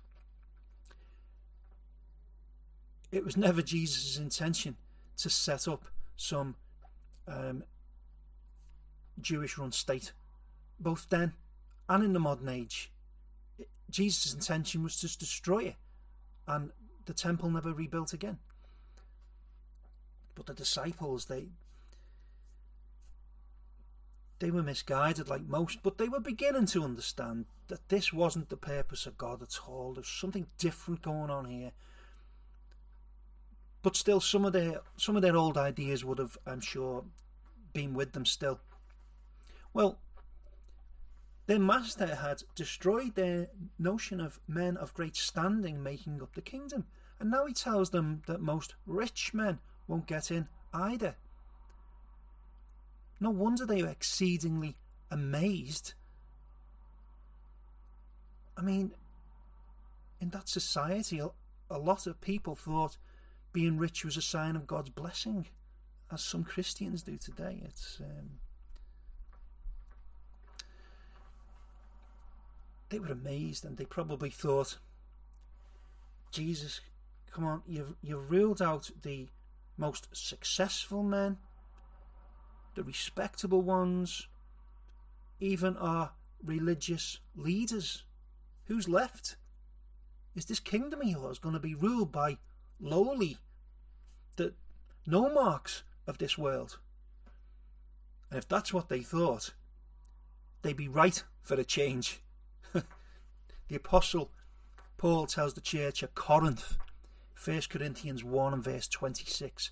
It 3.12 3.24
was 3.24 3.36
never 3.36 3.60
Jesus' 3.60 4.16
intention 4.16 4.76
to 5.18 5.28
set 5.28 5.66
up 5.66 5.84
some 6.16 6.54
um, 7.26 7.64
Jewish 9.20 9.58
run 9.58 9.72
state, 9.72 10.12
both 10.80 11.08
then 11.10 11.34
and 11.88 12.02
in 12.02 12.12
the 12.12 12.20
modern 12.20 12.48
age. 12.48 12.90
Jesus' 13.90 14.32
intention 14.32 14.82
was 14.82 14.98
to 15.00 15.18
destroy 15.18 15.64
it, 15.64 15.76
and 16.46 16.70
the 17.06 17.12
temple 17.12 17.50
never 17.50 17.72
rebuilt 17.72 18.12
again. 18.12 18.38
But 20.34 20.46
the 20.46 20.54
disciples, 20.54 21.26
they 21.26 21.48
they 24.38 24.50
were 24.50 24.62
misguided 24.62 25.28
like 25.28 25.46
most, 25.46 25.82
but 25.82 25.98
they 25.98 26.08
were 26.08 26.20
beginning 26.20 26.66
to 26.66 26.82
understand 26.82 27.44
that 27.68 27.88
this 27.90 28.12
wasn't 28.12 28.48
the 28.48 28.56
purpose 28.56 29.06
of 29.06 29.18
God 29.18 29.42
at 29.42 29.58
all. 29.68 29.92
There's 29.92 30.08
something 30.08 30.46
different 30.56 31.02
going 31.02 31.30
on 31.30 31.44
here. 31.44 31.72
But 33.82 33.96
still, 33.96 34.20
some 34.20 34.44
of 34.44 34.52
their 34.52 34.80
some 34.96 35.16
of 35.16 35.22
their 35.22 35.36
old 35.36 35.58
ideas 35.58 36.04
would 36.04 36.18
have, 36.18 36.38
I'm 36.46 36.60
sure, 36.60 37.04
been 37.72 37.94
with 37.94 38.12
them 38.12 38.24
still. 38.24 38.60
Well, 39.72 39.98
their 41.50 41.58
master 41.58 42.14
had 42.14 42.44
destroyed 42.54 43.16
their 43.16 43.48
notion 43.76 44.20
of 44.20 44.38
men 44.46 44.76
of 44.76 44.94
great 44.94 45.16
standing 45.16 45.82
making 45.82 46.22
up 46.22 46.32
the 46.36 46.40
kingdom, 46.40 46.84
and 47.18 47.28
now 47.28 47.44
he 47.44 47.52
tells 47.52 47.90
them 47.90 48.22
that 48.28 48.40
most 48.40 48.76
rich 48.86 49.34
men 49.34 49.58
won't 49.88 50.06
get 50.06 50.30
in 50.30 50.46
either. 50.72 51.16
No 53.18 53.30
wonder 53.30 53.66
they 53.66 53.82
were 53.82 53.88
exceedingly 53.88 54.76
amazed. 55.10 55.94
I 58.56 58.62
mean, 58.62 58.92
in 60.20 60.30
that 60.30 60.48
society, 60.48 61.20
a 61.68 61.78
lot 61.78 62.06
of 62.06 62.20
people 62.20 62.54
thought 62.54 62.96
being 63.52 63.76
rich 63.76 64.04
was 64.04 64.16
a 64.16 64.22
sign 64.22 64.54
of 64.54 64.68
God's 64.68 64.90
blessing, 64.90 65.48
as 66.12 66.22
some 66.22 66.44
Christians 66.44 67.02
do 67.02 67.16
today. 67.16 67.60
It's 67.64 67.98
um, 67.98 68.38
they 72.90 72.98
were 72.98 73.12
amazed, 73.12 73.64
and 73.64 73.76
they 73.76 73.86
probably 73.86 74.30
thought, 74.30 74.78
"Jesus, 76.30 76.80
come 77.30 77.44
on, 77.44 77.62
you've 77.66 77.94
you've 78.02 78.30
ruled 78.30 78.60
out 78.60 78.90
the 79.02 79.28
most 79.76 80.08
successful 80.12 81.02
men, 81.02 81.38
the 82.74 82.82
respectable 82.82 83.62
ones, 83.62 84.28
even 85.40 85.76
our 85.76 86.12
religious 86.44 87.18
leaders. 87.34 88.04
Who's 88.64 88.88
left? 88.88 89.36
Is 90.34 90.44
this 90.44 90.60
kingdom 90.60 91.00
of 91.00 91.08
yours 91.08 91.38
going 91.38 91.54
to 91.54 91.60
be 91.60 91.74
ruled 91.74 92.12
by 92.12 92.38
lowly, 92.78 93.38
the 94.36 94.54
no 95.06 95.32
marks 95.32 95.82
of 96.06 96.18
this 96.18 96.38
world? 96.38 96.78
And 98.30 98.38
if 98.38 98.46
that's 98.48 98.72
what 98.72 98.88
they 98.88 99.02
thought, 99.02 99.54
they'd 100.62 100.76
be 100.76 100.88
right 100.88 101.22
for 101.42 101.54
a 101.54 101.64
change. 101.64 102.20
The 103.70 103.76
Apostle 103.76 104.30
Paul 104.98 105.26
tells 105.26 105.54
the 105.54 105.60
church 105.60 106.02
at 106.02 106.16
Corinth 106.16 106.76
1 107.42 107.60
Corinthians 107.70 108.24
1 108.24 108.52
and 108.52 108.64
verse 108.64 108.88
26. 108.88 109.70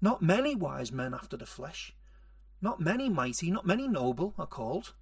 Not 0.00 0.22
many 0.22 0.54
wise 0.54 0.92
men 0.92 1.12
after 1.12 1.36
the 1.36 1.46
flesh, 1.46 1.92
not 2.62 2.80
many 2.80 3.08
mighty, 3.08 3.50
not 3.50 3.66
many 3.66 3.88
noble 3.88 4.34
are 4.38 4.46
called. 4.46 4.94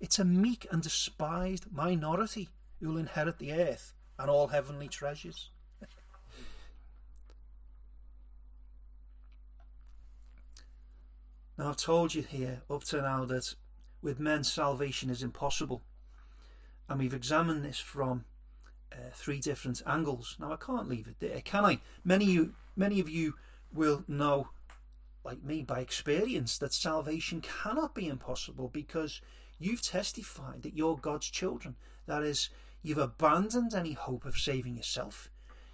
It's 0.00 0.18
a 0.18 0.24
meek 0.24 0.66
and 0.70 0.82
despised 0.82 1.72
minority 1.72 2.50
who 2.78 2.90
will 2.90 2.98
inherit 2.98 3.38
the 3.38 3.54
earth 3.54 3.94
and 4.18 4.28
all 4.28 4.48
heavenly 4.48 4.88
treasures. 4.88 5.48
now, 11.56 11.70
I've 11.70 11.78
told 11.78 12.14
you 12.14 12.20
here 12.20 12.60
up 12.68 12.84
to 12.84 13.00
now 13.00 13.24
that 13.24 13.54
with 14.02 14.20
men 14.20 14.44
salvation 14.44 15.08
is 15.08 15.22
impossible. 15.22 15.82
And 16.88 17.00
we've 17.00 17.14
examined 17.14 17.64
this 17.64 17.78
from 17.78 18.24
uh, 18.92 19.10
three 19.12 19.40
different 19.40 19.82
angles. 19.86 20.36
Now 20.38 20.52
I 20.52 20.56
can't 20.56 20.88
leave 20.88 21.08
it 21.08 21.20
there, 21.20 21.40
can 21.40 21.64
I? 21.64 21.80
Many 22.04 22.26
you, 22.26 22.54
many 22.76 23.00
of 23.00 23.08
you 23.08 23.34
will 23.72 24.04
know, 24.06 24.48
like 25.24 25.42
me, 25.42 25.62
by 25.62 25.80
experience, 25.80 26.58
that 26.58 26.72
salvation 26.72 27.40
cannot 27.40 27.94
be 27.94 28.08
impossible 28.08 28.68
because 28.68 29.20
you've 29.58 29.82
testified 29.82 30.62
that 30.62 30.76
you're 30.76 30.96
God's 30.96 31.28
children. 31.28 31.74
That 32.06 32.22
is, 32.22 32.50
you've 32.82 32.98
abandoned 32.98 33.74
any 33.74 33.92
hope 33.92 34.24
of 34.24 34.38
saving 34.38 34.76
yourself. 34.76 35.30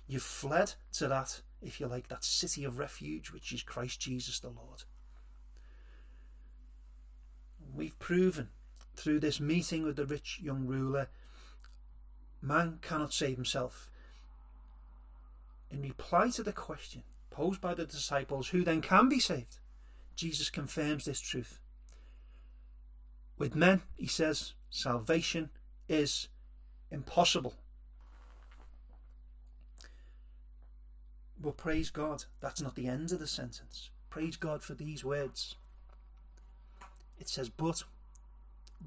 You've 0.06 0.22
fled 0.22 0.74
to 0.94 1.08
that, 1.08 1.42
if 1.60 1.78
you 1.78 1.86
like, 1.86 2.08
that 2.08 2.24
city 2.24 2.64
of 2.64 2.78
refuge, 2.78 3.30
which 3.30 3.52
is 3.52 3.62
Christ 3.62 4.00
Jesus 4.00 4.40
the 4.40 4.48
Lord. 4.48 4.84
We've 7.74 7.98
proven 7.98 8.48
through 8.94 9.20
this 9.20 9.40
meeting 9.40 9.84
with 9.84 9.96
the 9.96 10.06
rich 10.06 10.40
young 10.42 10.66
ruler 10.66 11.08
Man 12.42 12.80
cannot 12.82 13.14
save 13.14 13.36
himself. 13.36 13.88
In 15.70 15.80
reply 15.80 16.28
to 16.30 16.42
the 16.42 16.52
question 16.52 17.04
posed 17.30 17.60
by 17.60 17.72
the 17.72 17.86
disciples, 17.86 18.48
who 18.48 18.64
then 18.64 18.82
can 18.82 19.08
be 19.08 19.20
saved? 19.20 19.58
Jesus 20.16 20.50
confirms 20.50 21.04
this 21.04 21.20
truth. 21.20 21.60
With 23.38 23.54
men, 23.54 23.82
he 23.96 24.06
says, 24.06 24.52
salvation 24.68 25.48
is 25.88 26.28
impossible. 26.90 27.54
But 31.40 31.56
praise 31.56 31.90
God, 31.90 32.24
that's 32.40 32.60
not 32.60 32.74
the 32.74 32.86
end 32.86 33.12
of 33.12 33.18
the 33.18 33.26
sentence. 33.26 33.90
Praise 34.10 34.36
God 34.36 34.62
for 34.62 34.74
these 34.74 35.04
words. 35.04 35.56
It 37.18 37.28
says, 37.28 37.48
but 37.48 37.84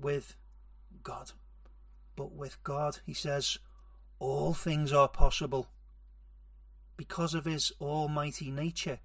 with 0.01 0.35
God. 1.03 1.31
But 2.15 2.31
with 2.31 2.63
God, 2.63 2.99
he 3.05 3.13
says, 3.13 3.57
all 4.19 4.53
things 4.53 4.93
are 4.93 5.09
possible. 5.09 5.67
Because 6.97 7.33
of 7.33 7.45
his 7.45 7.71
almighty 7.81 8.51
nature, 8.51 8.99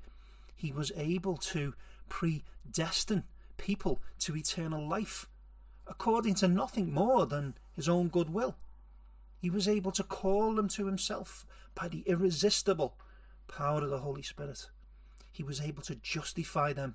he 0.55 0.73
was 0.73 0.93
able 0.97 1.37
to 1.39 1.75
predestine 2.09 3.25
people 3.57 4.01
to 4.21 4.37
eternal 4.37 4.87
life 4.87 5.27
according 5.91 6.35
to 6.35 6.49
nothing 6.49 6.93
more 6.93 7.27
than 7.27 7.55
his 7.75 7.89
own 7.89 8.09
good 8.09 8.31
will. 8.31 8.57
He 9.39 9.51
was 9.51 9.67
able 9.67 9.91
to 9.93 10.05
call 10.05 10.55
them 10.55 10.69
to 10.69 10.87
himself 10.87 11.45
by 11.75 11.89
the 11.89 12.05
irresistible 12.07 12.97
power 13.49 13.83
of 13.83 13.91
the 13.91 13.99
Holy 13.99 14.23
Spirit. 14.23 14.69
He 15.33 15.43
was 15.43 15.61
able 15.61 15.83
to 15.83 15.97
justify 15.97 16.73
them, 16.73 16.95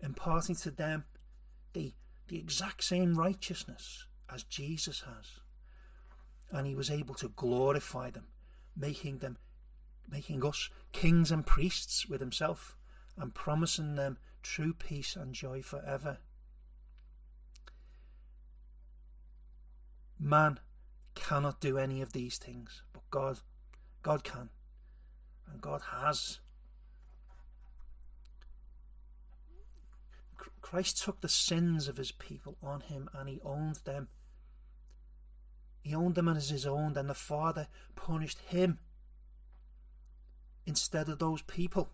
imparting 0.00 0.54
to 0.56 0.70
them 0.70 1.04
the, 1.72 1.94
the 2.28 2.38
exact 2.38 2.82
same 2.84 3.14
righteousness 3.14 4.06
as 4.32 4.42
Jesus 4.44 5.02
has. 5.02 5.40
And 6.50 6.66
he 6.66 6.74
was 6.74 6.90
able 6.90 7.14
to 7.16 7.28
glorify 7.28 8.10
them, 8.10 8.26
making 8.76 9.18
them 9.18 9.38
making 10.08 10.44
us 10.44 10.70
kings 10.92 11.32
and 11.32 11.44
priests 11.44 12.06
with 12.06 12.20
himself 12.20 12.76
and 13.16 13.34
promising 13.34 13.96
them 13.96 14.18
true 14.42 14.72
peace 14.72 15.16
and 15.16 15.34
joy 15.34 15.60
forever. 15.62 16.18
Man 20.18 20.60
cannot 21.16 21.60
do 21.60 21.76
any 21.76 22.00
of 22.00 22.12
these 22.12 22.38
things, 22.38 22.82
but 22.92 23.02
God 23.10 23.40
God 24.02 24.22
can. 24.22 24.50
And 25.50 25.60
God 25.60 25.82
has. 25.90 26.38
Christ 30.60 31.02
took 31.02 31.20
the 31.20 31.28
sins 31.28 31.88
of 31.88 31.96
his 31.96 32.12
people 32.12 32.56
on 32.62 32.80
him 32.80 33.08
and 33.14 33.28
he 33.28 33.40
owned 33.44 33.76
them 33.84 34.08
he 35.86 35.94
owned 35.94 36.16
them 36.16 36.26
as 36.26 36.50
his 36.50 36.66
own, 36.66 36.96
and 36.96 37.08
the 37.08 37.14
Father 37.14 37.68
punished 37.94 38.40
him 38.40 38.80
instead 40.66 41.08
of 41.08 41.20
those 41.20 41.42
people. 41.42 41.90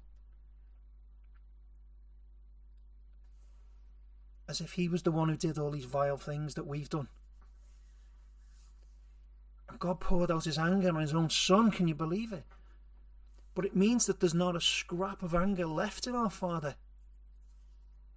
As 4.49 4.63
if 4.63 4.73
he 4.73 4.89
was 4.89 5.03
the 5.03 5.11
one 5.11 5.29
who 5.29 5.37
did 5.37 5.59
all 5.59 5.71
these 5.71 5.85
vile 5.85 6.17
things 6.17 6.55
that 6.55 6.67
we've 6.67 6.89
done. 6.89 7.09
And 9.69 9.79
God 9.79 10.01
poured 10.01 10.31
out 10.31 10.45
his 10.45 10.57
anger 10.57 10.89
on 10.89 11.03
his 11.03 11.15
own 11.15 11.29
son, 11.29 11.71
can 11.71 11.87
you 11.87 11.95
believe 11.95 12.33
it? 12.33 12.45
But 13.55 13.67
it 13.67 13.77
means 13.77 14.07
that 14.07 14.21
there's 14.21 14.33
not 14.33 14.57
a 14.57 14.61
scrap 14.63 15.23
of 15.23 15.35
anger 15.35 15.67
left 15.67 16.07
in 16.07 16.15
our 16.15 16.31
Father. 16.31 16.77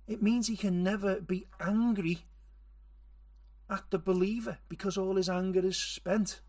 It 0.08 0.22
means 0.22 0.48
he 0.48 0.58
can 0.58 0.84
never 0.84 1.20
be 1.20 1.48
angry 1.60 2.20
at 3.70 3.90
the 3.90 3.98
believer 3.98 4.60
because 4.70 4.98
all 4.98 5.16
his 5.16 5.30
anger 5.30 5.66
is 5.66 5.78
spent. 5.78 6.42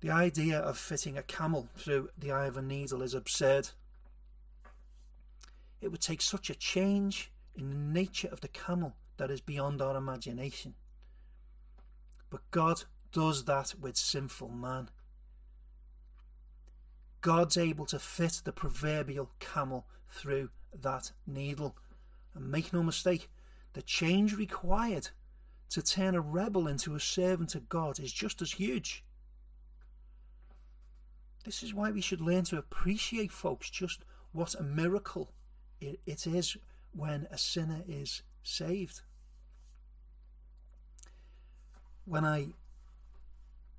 The 0.00 0.10
idea 0.10 0.60
of 0.60 0.78
fitting 0.78 1.18
a 1.18 1.24
camel 1.24 1.68
through 1.76 2.10
the 2.16 2.30
eye 2.30 2.46
of 2.46 2.56
a 2.56 2.62
needle 2.62 3.02
is 3.02 3.14
absurd. 3.14 3.70
it 5.80 5.88
would 5.88 6.00
take 6.00 6.20
such 6.20 6.50
a 6.50 6.54
change 6.54 7.30
in 7.56 7.70
the 7.70 7.76
nature 7.76 8.28
of 8.28 8.40
the 8.40 8.48
camel 8.48 8.94
that 9.16 9.30
is 9.30 9.40
beyond 9.40 9.82
our 9.82 9.96
imagination. 9.96 10.74
But 12.30 12.48
God 12.50 12.84
does 13.12 13.44
that 13.44 13.74
with 13.80 13.96
sinful 13.96 14.50
man. 14.50 14.90
God's 17.20 17.56
able 17.56 17.86
to 17.86 17.98
fit 17.98 18.42
the 18.44 18.52
proverbial 18.52 19.30
camel 19.40 19.86
through 20.10 20.50
that 20.82 21.12
needle. 21.26 21.76
And 22.34 22.50
make 22.50 22.72
no 22.72 22.82
mistake, 22.82 23.28
the 23.72 23.82
change 23.82 24.36
required 24.36 25.10
to 25.70 25.82
turn 25.82 26.14
a 26.14 26.20
rebel 26.20 26.66
into 26.66 26.94
a 26.94 27.00
servant 27.00 27.54
of 27.54 27.68
God 27.68 27.98
is 27.98 28.12
just 28.12 28.40
as 28.40 28.52
huge. 28.52 29.04
This 31.44 31.62
is 31.62 31.74
why 31.74 31.90
we 31.90 32.00
should 32.00 32.20
learn 32.20 32.44
to 32.44 32.58
appreciate, 32.58 33.32
folks, 33.32 33.70
just 33.70 34.04
what 34.32 34.54
a 34.54 34.62
miracle 34.62 35.32
it, 35.80 35.98
is 36.06 36.56
when 36.92 37.26
a 37.30 37.38
sinner 37.38 37.82
is 37.86 38.22
saved. 38.42 39.02
When 42.04 42.24
I, 42.24 42.48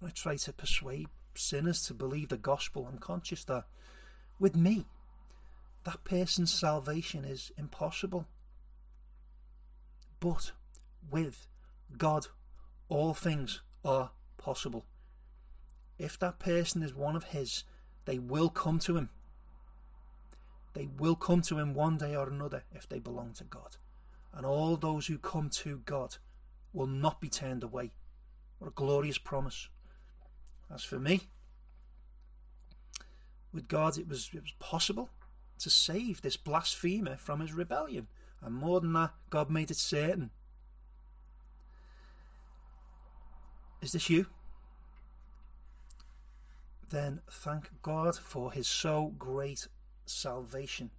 I 0.06 0.10
try 0.10 0.36
to 0.36 0.54
persuade 0.54 1.10
sinners 1.36 1.86
to 1.88 1.94
believe 1.94 2.30
the 2.30 2.38
gospel, 2.38 2.88
I'm 2.90 2.98
conscious 3.00 3.44
that 3.46 3.66
with 4.40 4.56
me, 4.56 4.86
that 5.84 6.04
person's 6.04 6.54
salvation 6.54 7.26
is 7.26 7.52
impossible. 7.58 8.28
But 10.20 10.52
with 11.10 11.48
God, 11.98 12.28
all 12.90 13.14
things 13.14 13.62
are 13.86 14.12
possible. 14.38 14.86
If 15.98 16.20
that 16.20 16.40
person 16.40 16.84
is 16.84 16.94
one 16.94 17.16
of 17.16 17.26
His, 17.26 17.64
they 18.06 18.20
will 18.20 18.50
come 18.50 18.80
to 18.80 18.98
Him. 18.98 19.10
They 20.74 20.88
will 20.98 21.16
come 21.16 21.42
to 21.44 21.58
Him 21.58 21.74
one 21.74 21.98
day 21.98 22.16
or 22.16 22.28
another 22.28 22.64
if 22.74 22.88
they 22.88 23.00
belong 23.00 23.34
to 23.34 23.44
God. 23.44 23.78
And 24.34 24.46
all 24.46 24.78
those 24.78 25.08
who 25.08 25.18
come 25.18 25.50
to 25.50 25.82
God 25.86 26.18
will 26.74 26.88
not 26.88 27.20
be 27.20 27.30
turned 27.30 27.64
away. 27.64 27.92
What 28.60 28.68
a 28.68 28.72
glorious 28.72 29.18
promise. 29.18 29.70
As 30.74 30.84
for 30.84 31.00
me, 31.00 31.22
with 33.54 33.68
God, 33.68 33.98
it 33.98 34.08
was, 34.08 34.30
it 34.34 34.42
was 34.42 34.54
possible 34.60 35.10
to 35.60 35.70
save 35.70 36.22
this 36.22 36.38
blasphemer 36.38 37.18
from 37.18 37.40
his 37.40 37.54
rebellion. 37.54 38.08
And 38.42 38.56
more 38.56 38.80
than 38.80 38.94
that, 38.94 39.12
God 39.30 39.50
made 39.50 39.72
it 39.72 39.78
certain. 39.78 40.30
Is 43.82 43.92
this 43.92 44.10
you? 44.10 44.28
Then 46.90 47.22
thank 47.30 47.70
God 47.82 48.16
for 48.18 48.52
his 48.52 48.68
so 48.68 49.14
great 49.18 49.68
salvation. 50.06 50.92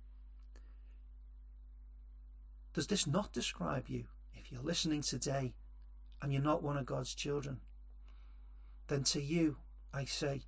Does 2.73 2.87
this 2.87 3.07
not 3.07 3.33
describe 3.33 3.89
you? 3.89 4.05
If 4.35 4.53
you're 4.53 4.63
listening 4.63 5.03
today 5.03 5.53
and 6.23 6.33
you're 6.33 6.43
not 6.43 6.63
one 6.63 6.77
of 6.77 6.87
God's 6.87 7.15
children, 7.15 7.61
then 8.91 9.05
to 9.05 9.23
you 9.23 9.57
I 9.95 10.05
say, 10.05 10.43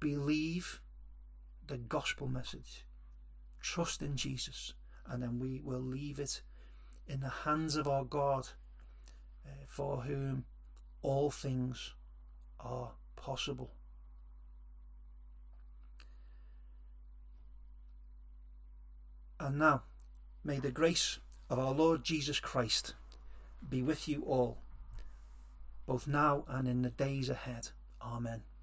believe 0.00 0.80
the 1.66 1.78
gospel 1.78 2.26
message. 2.26 2.84
Trust 3.60 4.02
in 4.02 4.16
Jesus, 4.16 4.74
and 5.06 5.22
then 5.22 5.38
we 5.38 5.60
will 5.62 5.80
leave 5.80 6.18
it 6.18 6.42
in 7.06 7.20
the 7.20 7.28
hands 7.28 7.76
of 7.76 7.86
our 7.86 8.04
God, 8.04 8.48
uh, 9.46 9.50
for 9.68 10.02
whom 10.02 10.44
all 11.02 11.30
things 11.30 11.94
are 12.58 12.90
possible. 13.14 13.70
And 19.38 19.58
now, 19.58 19.82
may 20.42 20.58
the 20.58 20.70
grace 20.72 21.20
of 21.48 21.60
our 21.60 21.72
Lord 21.72 22.02
Jesus 22.02 22.40
Christ 22.40 22.94
be 23.68 23.82
with 23.82 24.08
you 24.08 24.22
all, 24.22 24.58
both 25.86 26.08
now 26.08 26.44
and 26.48 26.66
in 26.66 26.82
the 26.82 26.90
days 26.90 27.28
ahead. 27.28 27.70
Amen. 28.04 28.53